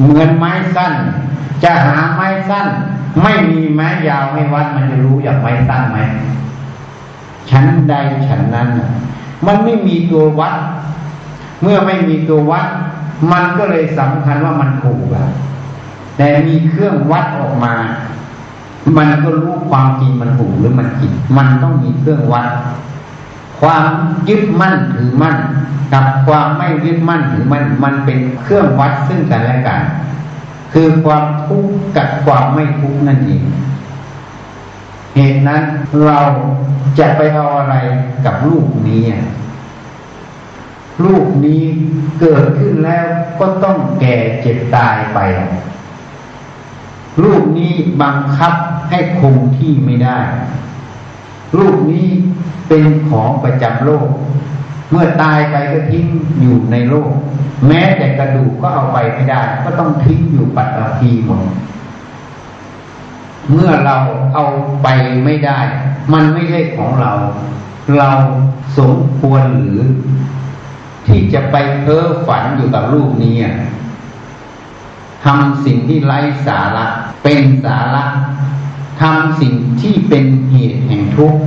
[0.00, 0.92] เหมือนไม้สั้น
[1.64, 2.66] จะหาไม้สั้น
[3.22, 5.98] ไม่มีไม้ยาวให้วัดมันจะรู้อย่างไม้สั้นไหม
[7.50, 7.94] ชั้นใด
[8.26, 8.68] ชั้นนั้น
[9.46, 10.56] มันไม่มีตัววัด
[11.62, 12.66] เมื่อไม่มีตัววัด
[13.32, 15.26] มันก็เลยสำคัญว่ามันถูกอะ
[16.16, 17.74] แต่มีเครื่องวัดออกมา
[18.96, 22.48] มันก็รู้ความจริงมันถูกหรือมันผิดมันต้องมีเครื่องวัด
[23.60, 23.86] ความ
[24.28, 25.36] ยึดมั่นถือมั่น
[25.92, 29.80] กับความไม่ยึดมั่นถือมั่นมันเป็นเครื่องวัดซึ่งกันและกัน
[30.72, 33.42] คือความทุกข์กับความไม่ทุกข์นั่นเอง
[35.18, 35.64] เหตุนั้น
[36.06, 36.20] เรา
[36.98, 37.76] จะไปเอาอะไร
[38.24, 39.02] กับลูกนี้
[41.04, 41.62] ลูกนี้
[42.20, 43.06] เกิดขึ้นแล้ว
[43.40, 45.18] ก็ต้องแก่เจ็บตายไป
[47.22, 48.54] รูปนี้บังคับ
[48.90, 50.18] ให้คงที่ไม่ได้
[51.58, 52.06] รูปนี้
[52.68, 54.08] เป็นของประจำโลก
[54.90, 56.04] เมื่อตายไปก็ทิ้ง
[56.40, 57.12] อยู่ในโลก
[57.66, 61.42] แม้แต่กระดูกก็เอาไปไม่ได้ ก็ต้องทิ้งอยู่ปัตตภีหมด
[63.50, 63.96] เมื่อเรา
[64.34, 64.44] เอา
[64.82, 64.88] ไป
[65.24, 65.60] ไม่ได้
[66.12, 67.12] มันไม่ใช่ของเรา
[67.98, 68.10] เรา
[68.78, 69.82] สมควรหรือ
[71.06, 73.36] ที่จะไปเพ้อฝันอยู่กับรูปนี้
[75.24, 76.86] ทำสิ่งที่ไร้สาระ
[77.22, 78.04] เป็นสาระ
[79.00, 81.40] ทำสิ่งที่เป็นเหตุแห่งทุกข์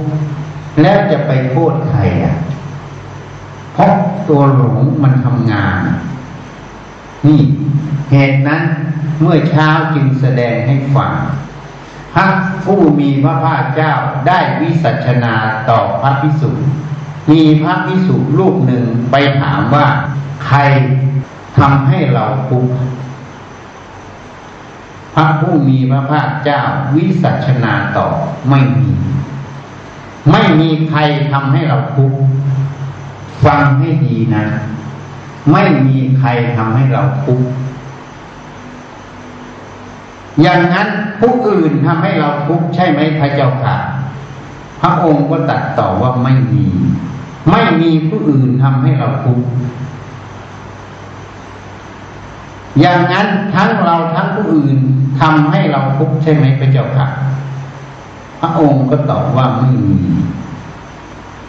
[0.82, 2.36] แล้วจะไปโทษใครอะ
[3.74, 3.94] เพราะ
[4.30, 5.80] ตัวหลงมันทำงาน
[7.28, 7.42] นี่
[8.12, 8.64] เหตุนั้น
[9.22, 11.14] เมื่อเช้าจึงแสดงให้ฟัง
[12.14, 12.28] พระ
[12.66, 13.94] ผู้มีพระภาคเจ้า
[14.28, 15.36] ได้วิสัชนา
[15.70, 16.52] ต่อพระพิสุ
[17.32, 19.86] มีพระพิสุรูปหนึ่งไปถามว่า
[20.46, 20.60] ใคร
[21.58, 22.74] ทำให้เราทุกข์
[25.16, 26.62] พระผู้มีพระภาคเจ้า
[26.96, 28.08] วิสัชนาต่อ
[28.50, 28.92] ไม่มี
[30.32, 31.00] ไม่มีใคร
[31.32, 32.20] ทำให้เราทุกข์
[33.46, 34.46] ฟังให้ดีนะ
[35.52, 37.48] ไม่มีใครทำให้เราทุกข์
[40.42, 40.88] อย่างนั้น
[41.20, 43.78] ผู้อื่นทำให้เราทุกข์ใช่ไหมพระเจ้าค่ะ
[44.82, 46.66] พระองค์ก็ตัดต่อว่าไม่มี
[47.52, 49.46] ไม่มีผู้อื่นทำให้เราทุกข์
[52.80, 54.78] อย่างนั้นทั้งเราทั้งผู้อื่น
[55.22, 57.08] ทำให้เราทุกข์ใช่ไหมพระเจ้าค่ะ
[58.40, 60.00] พระองค์ก็ตอบว่าไม่มี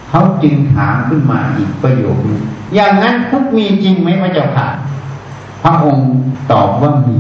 [0.08, 2.42] เขาจึงถามขึ้นมาอีกประโยคนึง
[2.74, 4.68] อย่างนั้นทุกมีจริงไหมพระเจ้าค่ะ
[5.62, 6.08] พระองค์
[6.52, 7.18] ตอบว่ามี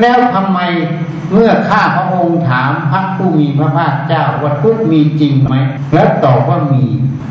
[0.00, 0.60] แล้วทำไม
[1.32, 5.56] เมื่อข้าพระองค์ถามพระผู้มีพระภาคเจ้าว่าทุกมีจริงไหม
[5.94, 6.84] แล้วตอบว่ามี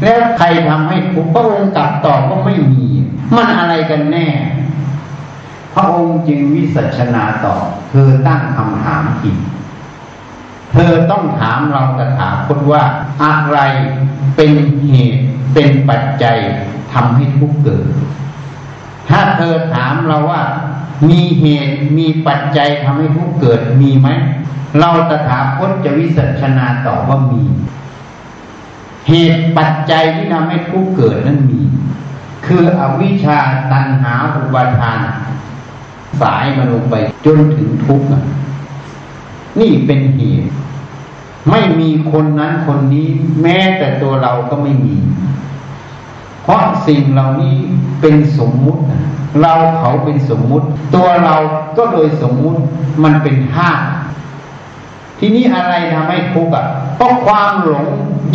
[0.03, 0.97] แล้วใครทำให้
[1.33, 2.85] พระองค์กลับตอบว่าไม่มี
[3.35, 4.27] มันอะไรกันแน่
[5.73, 7.55] พระองค์จึงวิสัชนาต่อ
[7.89, 9.37] เธอตั้งคำถามผิด
[10.71, 12.83] เธอต้องถามเราตถาคตว่า
[13.23, 13.59] อะไร
[14.35, 14.51] เป็น
[14.89, 15.23] เหตุ
[15.53, 16.37] เป็นปัจจัย
[16.93, 17.85] ทำให้ทุกข์เกิด
[19.09, 20.43] ถ้าเธอถามเราว่า
[21.09, 24.09] มีเหตุมีปัจจัยทำให้ทุกเกิดมีไหม
[24.79, 27.43] เราตถาคตจะวิสัชนาต่อว่ามี
[29.09, 31.61] เหตุปัจจัยที่ทำให้ทุกเกิดนั้นมี
[32.45, 33.39] คืออวิชชา
[33.71, 34.99] ตัณหาอุปาทาน
[36.21, 38.07] สายมันลงไปจนถึงทุกข์
[39.59, 40.47] นี่เป็นเหตุ
[41.49, 43.07] ไม่มีคนนั้นคนนี้
[43.41, 44.95] แม้แต่ตัวเราก็ไม่มี
[46.45, 47.57] เพราะสิ่งเหล่านี้
[48.01, 48.81] เป็นสมมุติ
[49.41, 51.35] เราเขาเป็นสมมุติ ตัวเรา
[51.77, 52.59] ก็โดยสมมุติ
[53.03, 53.83] มันเป็นธาตุ
[55.19, 57.85] ทีนี้อะไรทำให้ทุกข์อะเพราะความหลง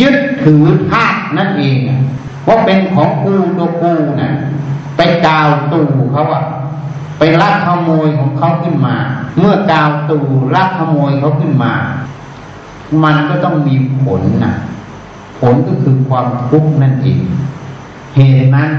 [0.01, 1.79] ยึดถือธาตุนั่นเอง
[2.46, 4.33] ว่าเป็นของกูตัวกูนะ่ะ
[4.96, 6.44] ไปกาวตูเขาอะ
[7.18, 8.96] ไปลักขโมยของเขาขึ้นมา
[9.38, 10.18] เมื่อกาวตู
[10.57, 11.75] ลักขโมยเขาขึ้นมา
[13.05, 14.55] มันก็ต้องมีผลนะ
[15.40, 17.20] ผลก็คือความทุกข์นั่นเอง
[18.16, 18.70] เหตุนั้น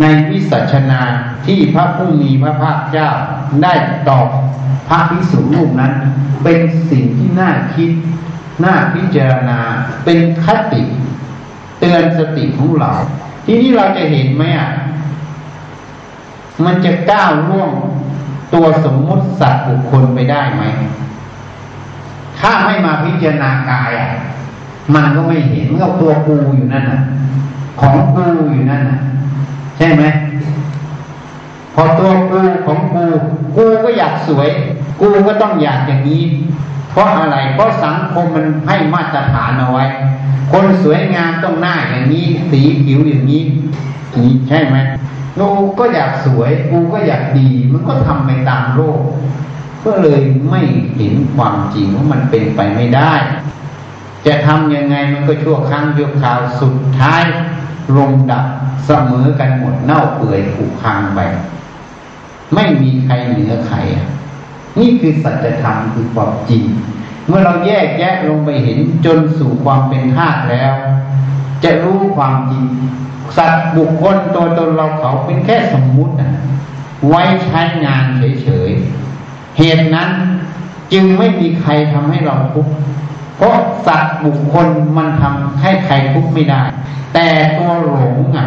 [0.00, 1.00] ในวิสัชนา
[1.46, 3.10] ที่พระผู้มีพระภาคเจ้า
[3.62, 3.74] ได้
[4.08, 4.28] ตอบ
[4.88, 5.92] พระภิกษุรูปนั้น
[6.44, 6.58] เป็น
[6.90, 7.90] สิ่งที่น่าคิด
[8.64, 9.60] น่าพิจารณา
[10.04, 10.82] เป็นคติ
[11.80, 12.92] เตือนสติของเรา
[13.46, 14.70] ทีนี้เราจะเห็นไหมอะ
[16.64, 17.70] มันจะก้าวล่วง
[18.54, 20.62] ตัวสมมติสัตว์บุคคลไปได้ไหม
[22.40, 24.10] ถ้าไม่มาพิจารณากายอะ
[24.94, 27.00] มันก็ไม่เห็นมันก็ตัวกูอยู่นั่นน่ะ
[27.80, 28.82] ของกูอยู่นั่น
[29.76, 30.02] ใช่ไหม
[31.74, 33.04] พอตัวกูของกู
[33.56, 34.48] กูก็อยากสวย
[35.00, 36.22] กูก็ต้องอยากอย่างนี้
[36.90, 39.84] เพราะอะไร เพราะสังคมมันให้มาตรฐานเอาไว้
[40.52, 43.42] คนสวยงามต้องหน้าอย่างนี้ สีผิวอย่างนี้
[44.22, 44.76] นี่ใช่ไหม
[45.38, 45.46] กู
[45.78, 49.00] ก็อยากสวย กูก็อยากดี มันก็ทำไปตามโลก
[49.84, 50.60] ก็เลยไม่
[50.96, 53.12] เห็นความจริงว่ามันเป็นไปไม่ได้
[54.26, 57.22] จะทำยังไงมันก็ชั่วครั้งชั่วคราวสุดท้าย
[57.96, 58.46] ลงดับ
[58.86, 61.20] เสมอกันหมดเน่าเปื่อยผุพังไป
[62.54, 63.78] ไม่มีใครเหนือใคร
[64.78, 66.64] นี่คือสัจธรรมคือความจริง
[67.26, 70.74] เมื่อเราแยกแยะลงไปเห็นจนสู่ความเป็นธาตุแล้ว
[71.64, 72.64] จะรู้ความจริง
[73.36, 76.32] สัตว์บุคคลตัวตนเราเขาเป็นแค่สมมุตินะ
[77.08, 78.04] ไว้ใช้งาน
[78.42, 80.10] เฉยๆ เหตุนั้น
[80.92, 82.72] จึงไม่มีใครทำให้เราทุกข์
[83.36, 83.54] เพราะ
[83.86, 84.66] สัตว์บุคคล
[84.96, 86.62] มันทำให้ใครทุกข์ไม่ได้
[87.14, 88.46] แต่ตัวหลงอะ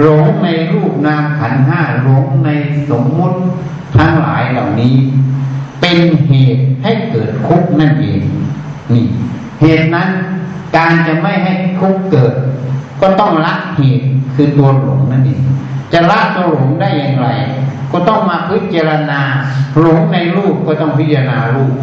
[0.00, 2.50] หลงในรูปนามขันห้าหลงใน
[2.90, 3.38] สมมุติ
[3.96, 4.94] ทั้งหลายเหล่านี้
[5.80, 5.98] เป็น
[6.28, 8.20] เหตุให้เกิดคุกนั่นเอง
[8.94, 9.06] นี่
[9.60, 10.08] เหตุนั้น
[10.76, 12.34] การจะไม่ให้คุกเกิด
[13.00, 15.42] ก็ต้องละเหตุคือตัวหลงนั่นเอง
[15.92, 17.28] จะละตัวหลงได้อย่างไร
[17.92, 19.20] ก็ต้องมาพิจารณา
[19.80, 21.74] หลงในรูปก็ต้องพิจารณารูป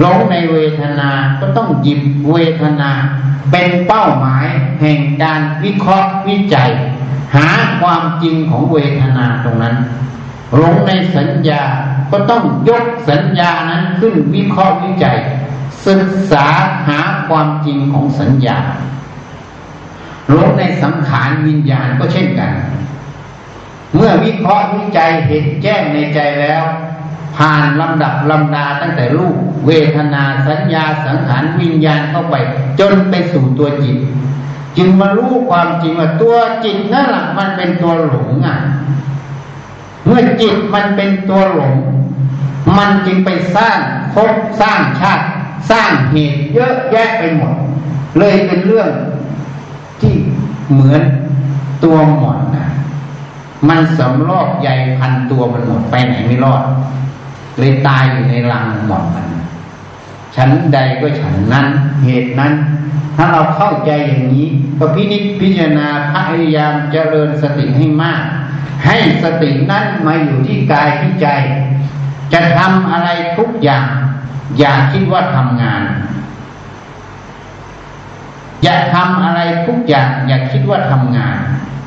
[0.00, 2.00] หลงในเวทนาก็ต้องหยิบ
[2.32, 2.90] เวทนา
[3.50, 4.46] เป็นเป้าหมาย
[4.80, 6.70] แห่งการวิเคราะห์วิจัย
[7.36, 7.48] หา
[7.80, 9.76] ความจริงของเวทนาตรงนั้น
[10.56, 11.62] หลงในสัญญา
[12.10, 15.18] ก็ต้องยกสัญญานั้นขึ้นวิเคราะห์วิจัย
[15.86, 16.46] ศึกษา
[16.88, 18.58] หาความจริงของสัญญา
[20.30, 22.52] หลงในสังขารวิญญาณก็เช่นกัน
[23.94, 26.64] เมื่อวิเคราะห์วิจัยเห็นแจ้งในใจแล้ว
[27.42, 32.34] ผ่านลำดับลำดาตั้งแต่รูป เวทนาสัญญาสังขารวิญญาณเข้าไป
[32.80, 33.96] จนไปสู่ตัวจิต
[34.76, 38.56] จึงมารู้ความจริงว่าตัวจิตนั่นแหละมันเป็นตัวหลงอะ
[40.06, 41.76] เมื่อจิตมันเป็นตัวหลง
[42.78, 43.78] มันจึงไปสร้าง
[44.14, 45.24] ภพสร้างชาติ
[45.70, 47.52] สร้างเหตุเยอะแยะไปหมด
[48.18, 48.90] เลยเป็นเรื่อง
[50.00, 50.14] ที่
[50.70, 51.02] เหมือน
[51.84, 52.66] ตัวหมอนนะ
[53.68, 56.62] มันสำรอกใยพันตัวมันหมดไปไหนไม่รอด
[57.58, 59.26] เลยตายอยู่ในรังหมอนมัน
[60.36, 61.66] ฉันใดก็ฉันนั้น
[62.04, 62.52] เหตุนั้น
[63.16, 64.46] ถ้าเราเข้าใจอย่างนี้
[64.78, 68.22] ก็พินิจพิจารณาพยายามเจริญสติให้มาก
[68.84, 71.26] ให้สตินั้นมาอยู่ที่กายที่ใจ
[72.32, 73.86] จะทำอะไรทุกอย่าง
[74.58, 75.82] อย่าคิดว่าทำงาน
[78.62, 81.36] อย่าทำอะไรทุกอย่าง อย่าคิดว่าทำงาน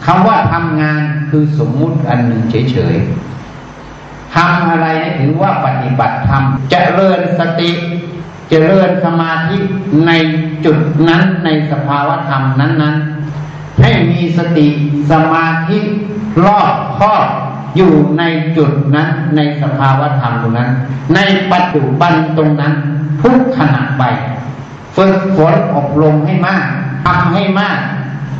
[0.05, 3.34] คำว่าทำงานคือสมมุติอันหนึ่งเฉยๆ
[4.35, 4.87] ทำอะไร
[5.19, 7.77] ถือว่าปฏิบัติธรรมจะเจริญสติจ
[8.49, 9.57] เจริญสมาธิ
[10.07, 10.11] ใน
[10.65, 10.77] จุด
[11.09, 14.67] นั้นในสภาวะธรรมนั้นๆ ให้มีสติ
[15.11, 15.77] สมาธิ
[16.45, 17.27] รอบครอบ
[17.75, 18.23] อยู่ใน
[18.57, 20.69] จุดนั้นในสภาวะธรรมตรงนั้น
[21.15, 21.19] ใน
[21.51, 22.73] ปัจจุบันตรงนั้น
[23.21, 24.03] ทุกขณะไป
[24.95, 26.65] ฝึกฝนอบรมให้มาก
[27.05, 27.83] ทำให้มากจ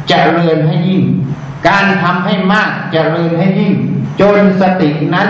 [0.10, 1.04] เจริญให้ยิ่ง
[1.68, 3.74] การทำให้มากจเจริญให้ยิ่ง
[4.22, 5.30] จนสตินั้น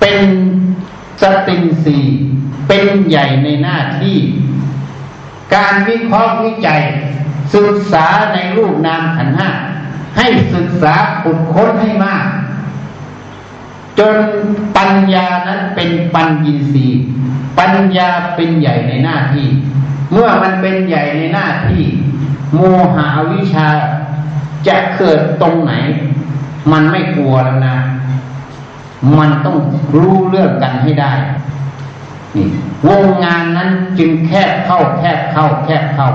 [0.00, 0.20] เป็น
[1.22, 1.98] สติสี
[2.68, 4.18] เป็นใหญ่ในหน้าที่
[5.54, 6.82] การวิเคราะห์วิจัย
[7.54, 9.50] ศึกษาในรูปนามขันห้า
[10.16, 12.26] ให้ศึกษาขุดค้นให้มาก
[13.98, 14.16] จน
[14.76, 16.86] ปัญญานั้นเป็นปัญญีสี
[17.58, 19.46] ปัญญาเป็นใหญ่ในหน้าที่
[20.12, 21.82] เมื่อมันเป็นใหญ่ในหน้าที่
[22.54, 22.60] โม
[22.94, 23.68] หะวิชา
[24.68, 25.72] จะเกิดตรงไหน
[26.72, 27.76] มันไม่กลัวแล้วนะ
[29.18, 29.58] มันต้อง
[30.00, 31.12] รู้เรื่องกันให้ได้
[32.36, 32.46] นี่
[32.86, 36.08] วงงานนั้นจึงแคบเข้าแคบเข้าแคบเข้า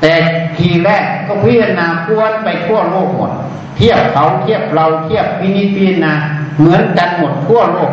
[0.00, 0.12] แต่
[0.56, 3.30] ทีแรกก็พิจารณาพวนไปทั่วโลกหมด
[3.76, 6.12] เทียบเขาเทียบเราเทียบพินิจพิจารณา
[6.58, 7.92] เหมือนกันหมดทั่วโลก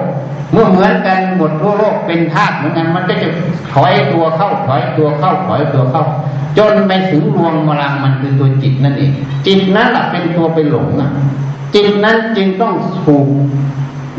[0.51, 3.27] เมื่อเหมือนกันหมดทั่วโลกเป็นธาตุเหมือนกันมันก็จะ
[3.73, 6.03] ถอยตัวเข้าถอยตัวเข้าถอยตัวเข้า
[6.57, 9.11] จนไปถึงรวมมลังมันคือตัวจิตนั่นเอง
[9.47, 11.11] จิตนั้นแหละเป็นตัวไปหลงอะ
[11.75, 13.27] จิตนั้นจึงต้องถูก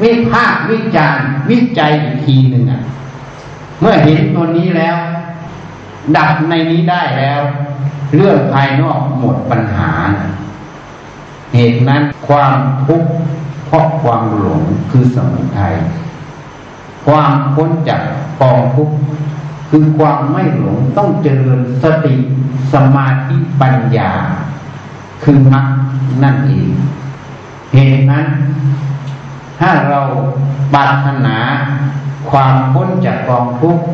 [0.02, 1.18] วิพากวิจาร
[1.50, 2.82] วิจัยอีกทีหนึ่งอะ
[3.80, 4.96] เมื่อเห็นตัวนี้แล้ว
[6.16, 7.40] ดับในนี้ได้แล้ว
[8.14, 9.92] เรื่องภายนอกหมดปัญหา
[11.54, 13.10] เหตุนั้นความทุกข์
[13.66, 15.74] เพราะความหลงคือสมุทัย
[17.06, 18.02] ความพ้นจาก
[18.40, 18.96] กองทุกข์
[19.70, 22.14] คือความไม่หลงต้องเจริญสติ
[22.72, 24.12] สมาธิปัญญา
[25.22, 25.66] คือมรรค
[26.22, 26.70] นั่นเอง
[27.74, 28.26] เหตุนั้น
[29.66, 30.02] ถ้าเรา
[30.74, 31.38] ปรารถนา
[32.30, 33.84] ความพ้นจากกองทุกข์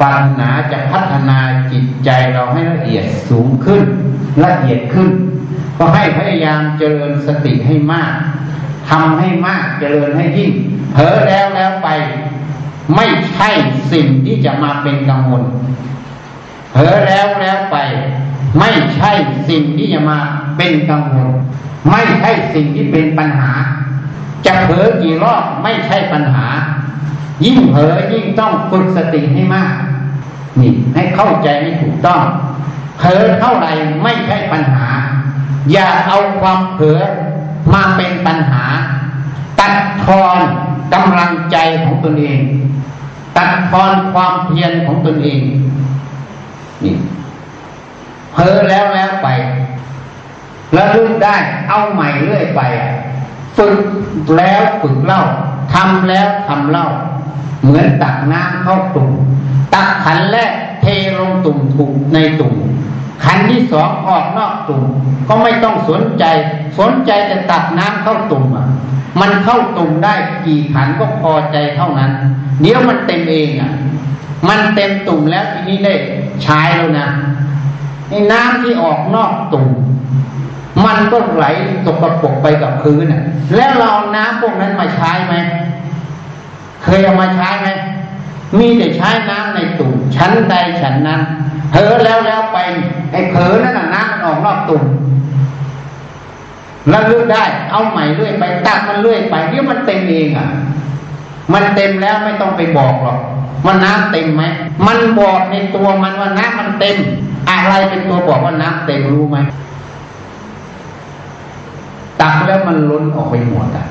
[0.00, 1.38] ปรารถนาจะพัฒนา
[1.72, 3.82] จิตใจเราให้ละเอียดสูงขึ้น
[4.44, 5.10] ละเอียดขึ้น
[5.78, 8.12] ก็ให้พยายามเจริญสติให้มาก
[8.90, 10.52] ทำให้มากเจริญให้ยิ่ง
[10.92, 11.88] เผลอแล้วแล้วไป
[12.94, 13.50] ไม่ใช่
[13.92, 15.44] สิ่งที่จะมาเป็นกังวล
[16.72, 17.76] เผลอแล้วแล้วไป
[18.58, 19.12] ไม่ใช่
[19.48, 20.18] สิ่งที่จะมา
[20.56, 21.28] เป็นกังวล
[21.90, 23.52] ไม่ใช่สิ่งที่เป็นปัญหา
[24.46, 26.46] จะเผลอกี่รอบไม่ใช่ปัญหา
[27.44, 29.74] ยิ่งเผลอยิ่งต้องฝึกสติให้มาก
[30.60, 32.22] นี่ให้เข้าใจให้ถูกต้อง
[32.98, 33.72] เผลอเท่าไหร่
[34.02, 34.88] ไม่ใช่ปัญหา
[35.72, 37.00] อย่าเอาความเผลอ
[37.74, 38.64] มาเป็นปัญหา
[39.60, 39.74] ตัด
[40.04, 40.38] ทอน
[40.94, 42.40] กำลังใจของตนเอง
[43.36, 45.40] ตัดทอนความเพียรของตนเอง
[46.84, 46.94] นี่
[48.32, 49.28] เพ้อแล้วแล้วไป
[50.74, 51.36] แล้วลึกได้
[51.68, 52.60] เอาใหม่เรื่อยไป
[53.56, 53.78] ฝึก
[54.36, 55.22] แล้วฝึกเล่า
[55.72, 56.86] ทำแล้วทำเล่า
[57.62, 59.10] เหมือนตักน้ำเข้าตุ่ม
[59.74, 60.52] ตักขันแรก
[60.82, 60.86] เท
[61.18, 62.54] ลงตุ่มถูกในตุ่ม
[63.24, 64.82] ขันที่สองออกนอกตุ่ม
[65.28, 66.24] ก็ไม่ต้องสนใจ
[66.78, 68.66] สนใจแต่ตักน้ำเข้าตุ่มอะ
[69.20, 70.14] มันเข้าตุ่มได้
[70.46, 72.12] กี่ขันก็พอใจเท่านั้น
[72.60, 73.72] เดี๋ยวมันเต็มเองอะ
[74.48, 75.94] มันเต็มตุ่มแล้วทีนี้ได้
[76.42, 77.08] ใช้แล้วนะ
[78.08, 79.68] ไอ้น้ำที่ออกนอกตุ่ม
[80.84, 81.46] มันก็ไหล
[81.86, 83.22] ตกกระปกไปกับพื้นอะ
[83.56, 85.34] แล้วเราน้ำพวกนั้นมาใช้ไหม
[86.84, 87.68] เคยเอามาใช้ไหม
[88.58, 91.20] มีแต่ใช้น้ำในตุ่มชั้นใดชั้นนั้น
[91.70, 92.58] เผลอแล้วแล้วไป
[93.12, 94.84] ไอ้เผลอนั่นน่ะน้ำมันออกนอกตุ่ม
[96.90, 100.48] แล้วเลือกได้ เอาใหม่เรื่อยไปตักมันเรื่อยไปเดี๋ยวมันเต็มเองอะ
[101.52, 103.18] มันเต็มแล้วไม่ต้องไปบอกหรอก
[103.64, 104.44] ว่าน้ำเต็มไหม
[104.86, 106.96] มันบอกในตัวมันว่าน้ำมันเต็ม
[107.50, 109.38] อะไรเป็นตัวบอกว่าน้ำเต็มรู้ไหม
[112.20, 113.86] ตักแล้วมันล้นออกไปหมดอะ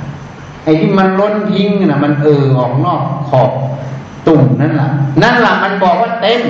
[0.63, 3.49] ไอ้ที่มันล้นทิ้งน่ะมันเออออกนอกขอบ
[4.27, 4.89] ตุ่มนั่นแหละ
[5.21, 6.41] นั่นแหละมันบอกว่าเต็ม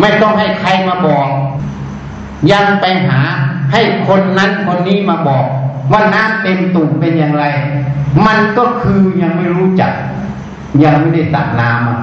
[0.00, 1.26] ไม่ต้องให้ใครมาบอก
[2.52, 3.20] ยังไปหา
[3.72, 5.44] ให้คนนั้นคนนี้มาบอก
[5.92, 7.44] ว่าน้ำเต็มตุ่มเป็นอย่างไร
[8.26, 9.92] มันก็คือยังไม่รู้จัก
[10.84, 12.00] ยังไม่ได้ตักน้ำอะ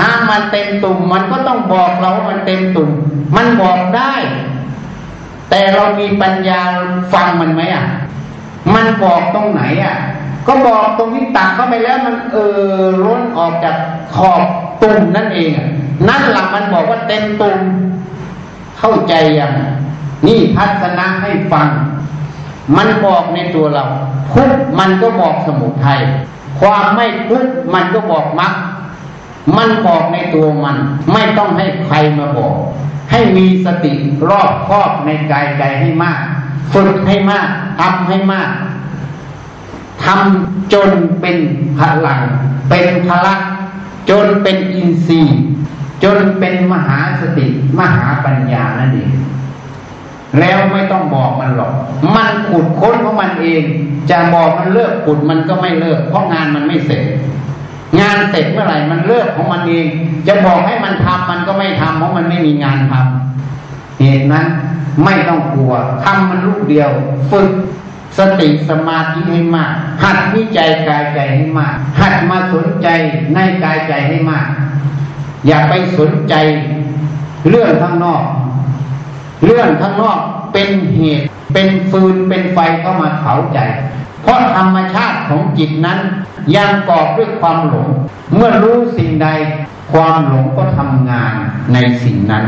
[0.00, 2.90] น้ำมันเต็มตุ่มมันก็ต้องบอกเราว่ามันเต็มตุ่ม
[3.36, 4.12] มันบอกได้
[5.50, 6.60] แต่เรามีปัญญา
[7.12, 7.86] ฟังมันไหมอะ
[8.74, 9.96] มันบอกตรงไหนอะ
[10.46, 13.76] ก็บอกตรงที่ตักเข้าไปแล้วมันเออล้นออกจาก
[14.14, 14.42] ขอบ
[14.82, 15.68] ตุ่มนั่นเองอะ
[16.08, 17.58] นั่นหลักมันบอกว่าเต็มตุ่ม
[18.78, 19.52] เข้าใจยัง
[20.26, 21.68] นี่ทัศนะให้ฟัง
[22.76, 23.84] มันบอกในตัวเรา
[24.32, 26.00] ทุกมันก็บอกสมุทัย
[26.60, 27.44] ความไม่ทุก
[27.74, 28.52] มันก็บอกมรรค
[29.56, 30.76] มันบอกในตัวมัน
[31.12, 32.54] ไม่ต้องให้ใครมาบอก
[33.18, 33.92] ให้มีสติ
[34.28, 36.20] รอบครอบในกายใจให้มาก
[36.72, 37.48] ฝึกให้มาก
[37.80, 38.50] ทำให้มาก
[40.04, 40.90] ทำจน
[41.20, 41.38] เป็น
[41.78, 42.20] พลัง
[42.70, 43.40] เป็นพลัง
[44.10, 45.40] จนเป็นอินทรีย์
[46.04, 47.46] จนเป็นมหาสติ
[47.78, 49.12] มหาปัญญานั่นเอง
[50.40, 51.72] แล้วไม่ต้องบอกมันหรอก
[52.16, 53.62] มันขุดค้นของมันเอง
[54.10, 57.02] จะบอกมันเลิกขุดมันก็ไม่เลิก เพราะงานมันไม่เสร็จ
[58.00, 59.88] งานเสร็จเมื่อไหร่มันเลิกของมันเอง
[60.28, 64.46] จะบอกให้มันทำมันก็ไม่ทำเพราะมันไม่มีงานทำเหตุนั้น
[65.04, 65.72] ไม่ต้องกลัว
[66.04, 66.90] ทำมันลูกเดียว
[67.30, 67.50] ฝึก
[68.18, 69.72] สติสมาธิให้มาก
[70.02, 72.88] หัดวิจัยกายใจให้มาก หัดมาสนใจ
[73.34, 74.46] ในกายใจให้มาก
[75.46, 76.34] อย่าไปสนใจ
[77.48, 78.24] เรื่องข้างนอก
[79.44, 80.18] เรื่องข้างนอก
[80.52, 83.58] เป็นเหตุ เป็นฟืนเป็นไฟเข้ามาเผาใจ
[84.22, 85.98] เพราะธรรมชาติของจิตนั้น
[86.56, 87.88] ยังกอบด้วยความหลง
[88.34, 89.28] เมื่อรู้สิ่งใด
[89.92, 91.34] ความหลงก็ทำงาน
[91.72, 92.44] ในสิ่งนั้น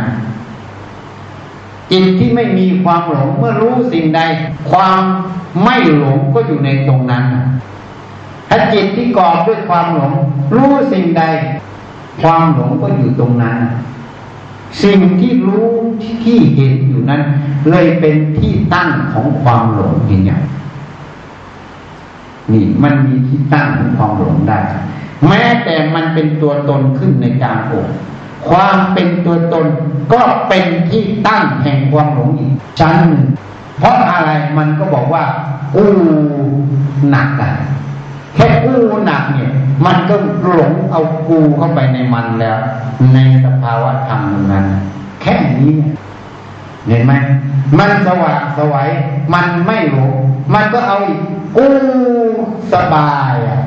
[1.90, 4.20] จิตที่ไม่มีความหลงเมื่อรู้สิ่งใด
[4.70, 5.00] ความ
[5.62, 7.24] ไม่หลงก็อยู่ในตรงนั้น
[8.48, 10.12] ถ้าจิตที่กอบด้วยความหลง
[10.54, 11.22] รู้สิ่งใด
[12.22, 13.56] ความหลงก็อยู่ตรงนั้น
[14.82, 15.70] สิ่งที่รู้
[16.24, 17.22] ที่เห็นอยู่นั้น
[17.70, 20.42] เลยเป็นที่ตั้งของความหลงเห็นอย่าง
[22.52, 24.60] นี่มันมีที่ตั้งของความหลงได้
[25.28, 27.88] แม้แต่มันเป็นตัวตนขึ้นในกลางอก
[28.48, 29.66] ความเป็นตัวตน
[30.12, 33.24] ก็เป็นที่ตั้งแห่งความหลงอีกชั้นหนึ่ง
[33.78, 35.24] เพราะอะไรมันก็บอกว่า
[35.76, 35.90] อู้
[37.10, 37.52] หนักอะ
[38.34, 39.50] แค่อู้หนักเนี่ย
[39.86, 40.14] มันก็
[40.54, 42.58] หลงเอากูเข้าไปในมันแล้ว
[43.14, 44.22] ในสภาวะธรรม
[44.52, 44.66] นั้น
[45.22, 45.72] แค่นี้
[46.88, 47.12] เห็นไหม
[47.78, 48.88] มันสว่างสวัย
[49.34, 50.12] มันไม่หลง
[50.54, 51.20] มันก็เอาอีก
[51.56, 51.72] กู้
[52.72, 53.60] สบายอะ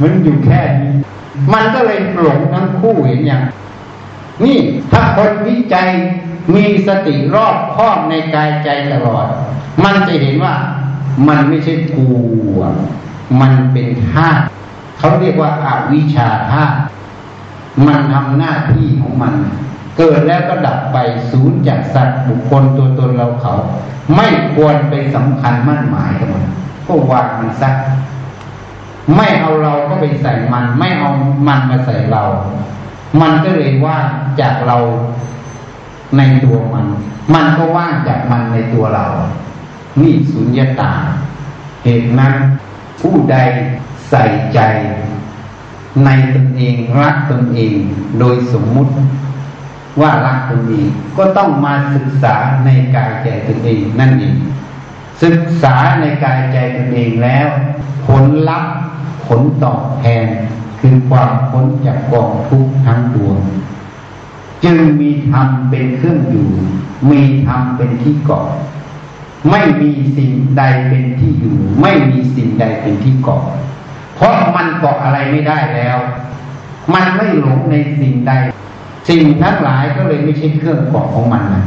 [0.00, 0.94] มันอยู่แค่นี้
[1.52, 3.42] มันก็เลยหลงทั้งคู่เห็นอย่าง
[4.44, 4.58] นี่
[4.92, 5.88] ถ้าคนวิจัย
[6.54, 9.26] มีสติรอบครอบในกายใจตลอด
[9.84, 10.54] มันจะเห็นว่า
[11.28, 12.06] มันไม่ใช่กู
[13.40, 14.42] มันเป็นธาตุ
[14.98, 16.78] เขาเรียกว่าอาวิชาธาตุ
[17.86, 19.34] มันทำหน้าที่ของมัน
[19.98, 20.96] เกิดแล้วก็ดับไป
[21.30, 23.54] ศูนย์จากสัตว์บุคคลตัวตนเราเขา
[24.16, 26.44] ไม่ควรไปสำคัญมั่นหมายกับมัน
[26.86, 27.70] ก็วางมันซะ
[29.16, 32.22] ไม่เอาเราก็ไปใส่มัน ไม่เอามันมาใส่เรา
[33.20, 34.06] มันก็เลยว่าง
[34.40, 34.76] จากเรา
[36.16, 36.86] ในตัวมัน
[37.34, 39.06] มันก็ว่างจากมันในตัวเรา
[40.00, 40.92] นี่สุญญตา
[41.84, 42.34] เหตุนั้น
[43.00, 43.36] ผู้ใด
[44.10, 44.22] ใส่
[44.54, 44.60] ใจ
[46.04, 47.74] ในตนเองรักตนเอง
[48.18, 48.92] โดยสมมุติ
[50.00, 50.88] ว่ารักตนเอง
[51.18, 52.34] ก็ต้องมาศึกษา
[52.64, 54.36] ในกายใจตนเองนั่นเอง
[55.22, 57.48] ศึกษาในกายใจตนเองแล้ว
[58.06, 58.74] ผลลัพธ์
[59.26, 60.26] ผลตอบแทน
[60.80, 63.38] คือความพ้นจากกองทุกข์ทั้งดวง
[64.64, 66.48] จึงมีธรรมเป็นเครื่องอยู่
[67.10, 68.46] มีธรรมเป็นที่เกาะ
[69.50, 73.42] ไม่มีสิ่งใดเป็นที่อยู่ ไม่มีสิ่งใดเป็นที่เกาะ
[74.16, 75.98] เพราะมันเกาะอะไรไม่ได้แล้ว
[76.94, 78.32] มันไม่หลงในสิ่งใด
[79.08, 81.64] สิ่งทั้งหลายก็เลยไม่ใช่เครื่องเกาะของมันนะ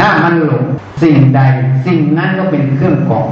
[0.00, 0.64] น้ามันหลง
[1.02, 1.40] สิ่งใด
[1.86, 3.26] สิ่งนั้นก็เป็นเครื่องเกาะ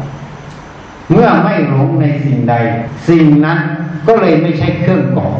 [1.11, 2.55] เมื่อไม่หลงในสิ่งใด
[3.09, 3.59] สิ่งนั้น
[4.07, 5.35] ก็เลยไม่ใช่เครื่องเกาะ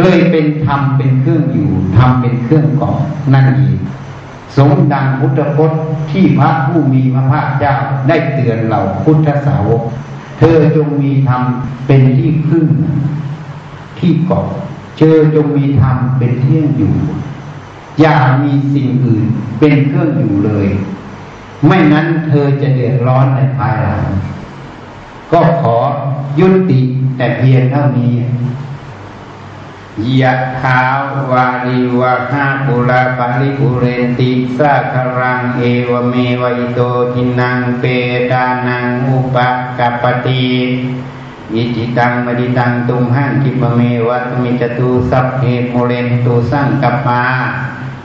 [0.00, 2.96] เลยเป็นธรรมเป็นเครื่องอยู่ธรรมเป็นเครื่องเกาะ
[3.34, 3.76] นั่นเอง
[4.56, 7.74] สมดังพุทธพจน์ที่พระผู้มีพระภาคเจ้า
[8.08, 9.82] ได้เตือนเราพุทธสาวก
[10.38, 11.42] เธอจงมีธรรม
[11.86, 12.66] เป็นที่พึ่ง
[13.98, 14.46] ที่เกาะ
[15.02, 16.94] เธอจงมีธรรมเป็นเที่ยงอยู่
[18.00, 19.26] อย่ามีสิ่งอื่น
[19.58, 20.68] เป็นเครื่องอยู่เลย
[21.66, 24.04] ไม่นั้นเธอจะเดือดร้อนในภายหลัง
[25.32, 25.76] ก็ขอ
[26.38, 26.80] ยุติ
[27.16, 28.14] แต่เพียงเท่านี้
[30.20, 30.80] ยะขา
[31.30, 36.80] วาริวะหาปุราปาริปุเรนติสาครังเอวเมว อิโต
[37.12, 37.84] ทินนังเป
[38.30, 39.36] ตานังอุป
[39.78, 40.48] กัปปติ
[41.54, 47.22] อิจฉิตัง ปัตถิตังตุมหัง ขิปปเมว สมิชฌตุสัพเพ ปูเรนตุสังกัปปา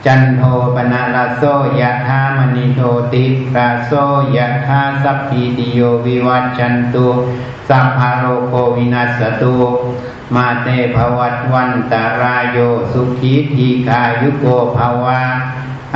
[0.04, 0.42] จันโท
[0.74, 1.42] ปัณณรโส
[1.80, 2.80] ยถามณิโช
[3.12, 3.90] ติรโส
[4.36, 7.08] ยถาสัพพีติโยวิวัชชันตุ
[7.68, 9.56] สัพพโรโควินัสสตุ
[10.34, 12.58] มาเตภวัตวันตารายโย
[12.92, 15.20] สุขีทีคายุโกภาวะ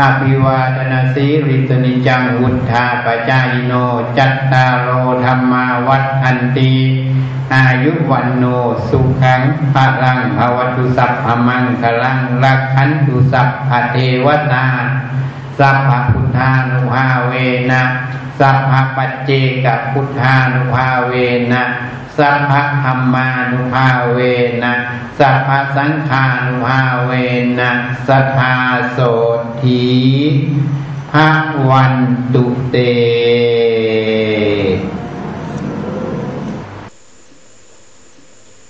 [0.01, 3.73] อภิวาทนาสีริตนิจังวุธาปจายโน
[4.19, 4.89] จัตตาโร
[5.25, 6.73] ธรรมาวัฏอันตี
[7.55, 8.45] อายุวันโน
[8.89, 9.43] สุขัง
[9.75, 14.67] พลังภวตุสัพพมังคลังรักขันตุสัพพเทวตา
[15.61, 17.33] สัพพพุทธานุภาเว
[17.71, 17.83] นะ
[18.39, 19.31] สัพพปัจเจ
[19.65, 21.13] กพุทธานุภาเว
[21.53, 21.65] นะ
[22.17, 22.53] สัพพ
[22.83, 24.19] ธรรมานุภาเว
[24.63, 24.75] นะ
[25.19, 27.13] สัพพสังฆานุภาเว
[27.59, 27.71] นะ
[28.07, 28.55] สัทธา
[28.93, 28.99] โส
[29.63, 29.85] ที
[31.13, 31.31] พระ
[31.71, 31.95] วัน
[32.35, 32.77] ตุเต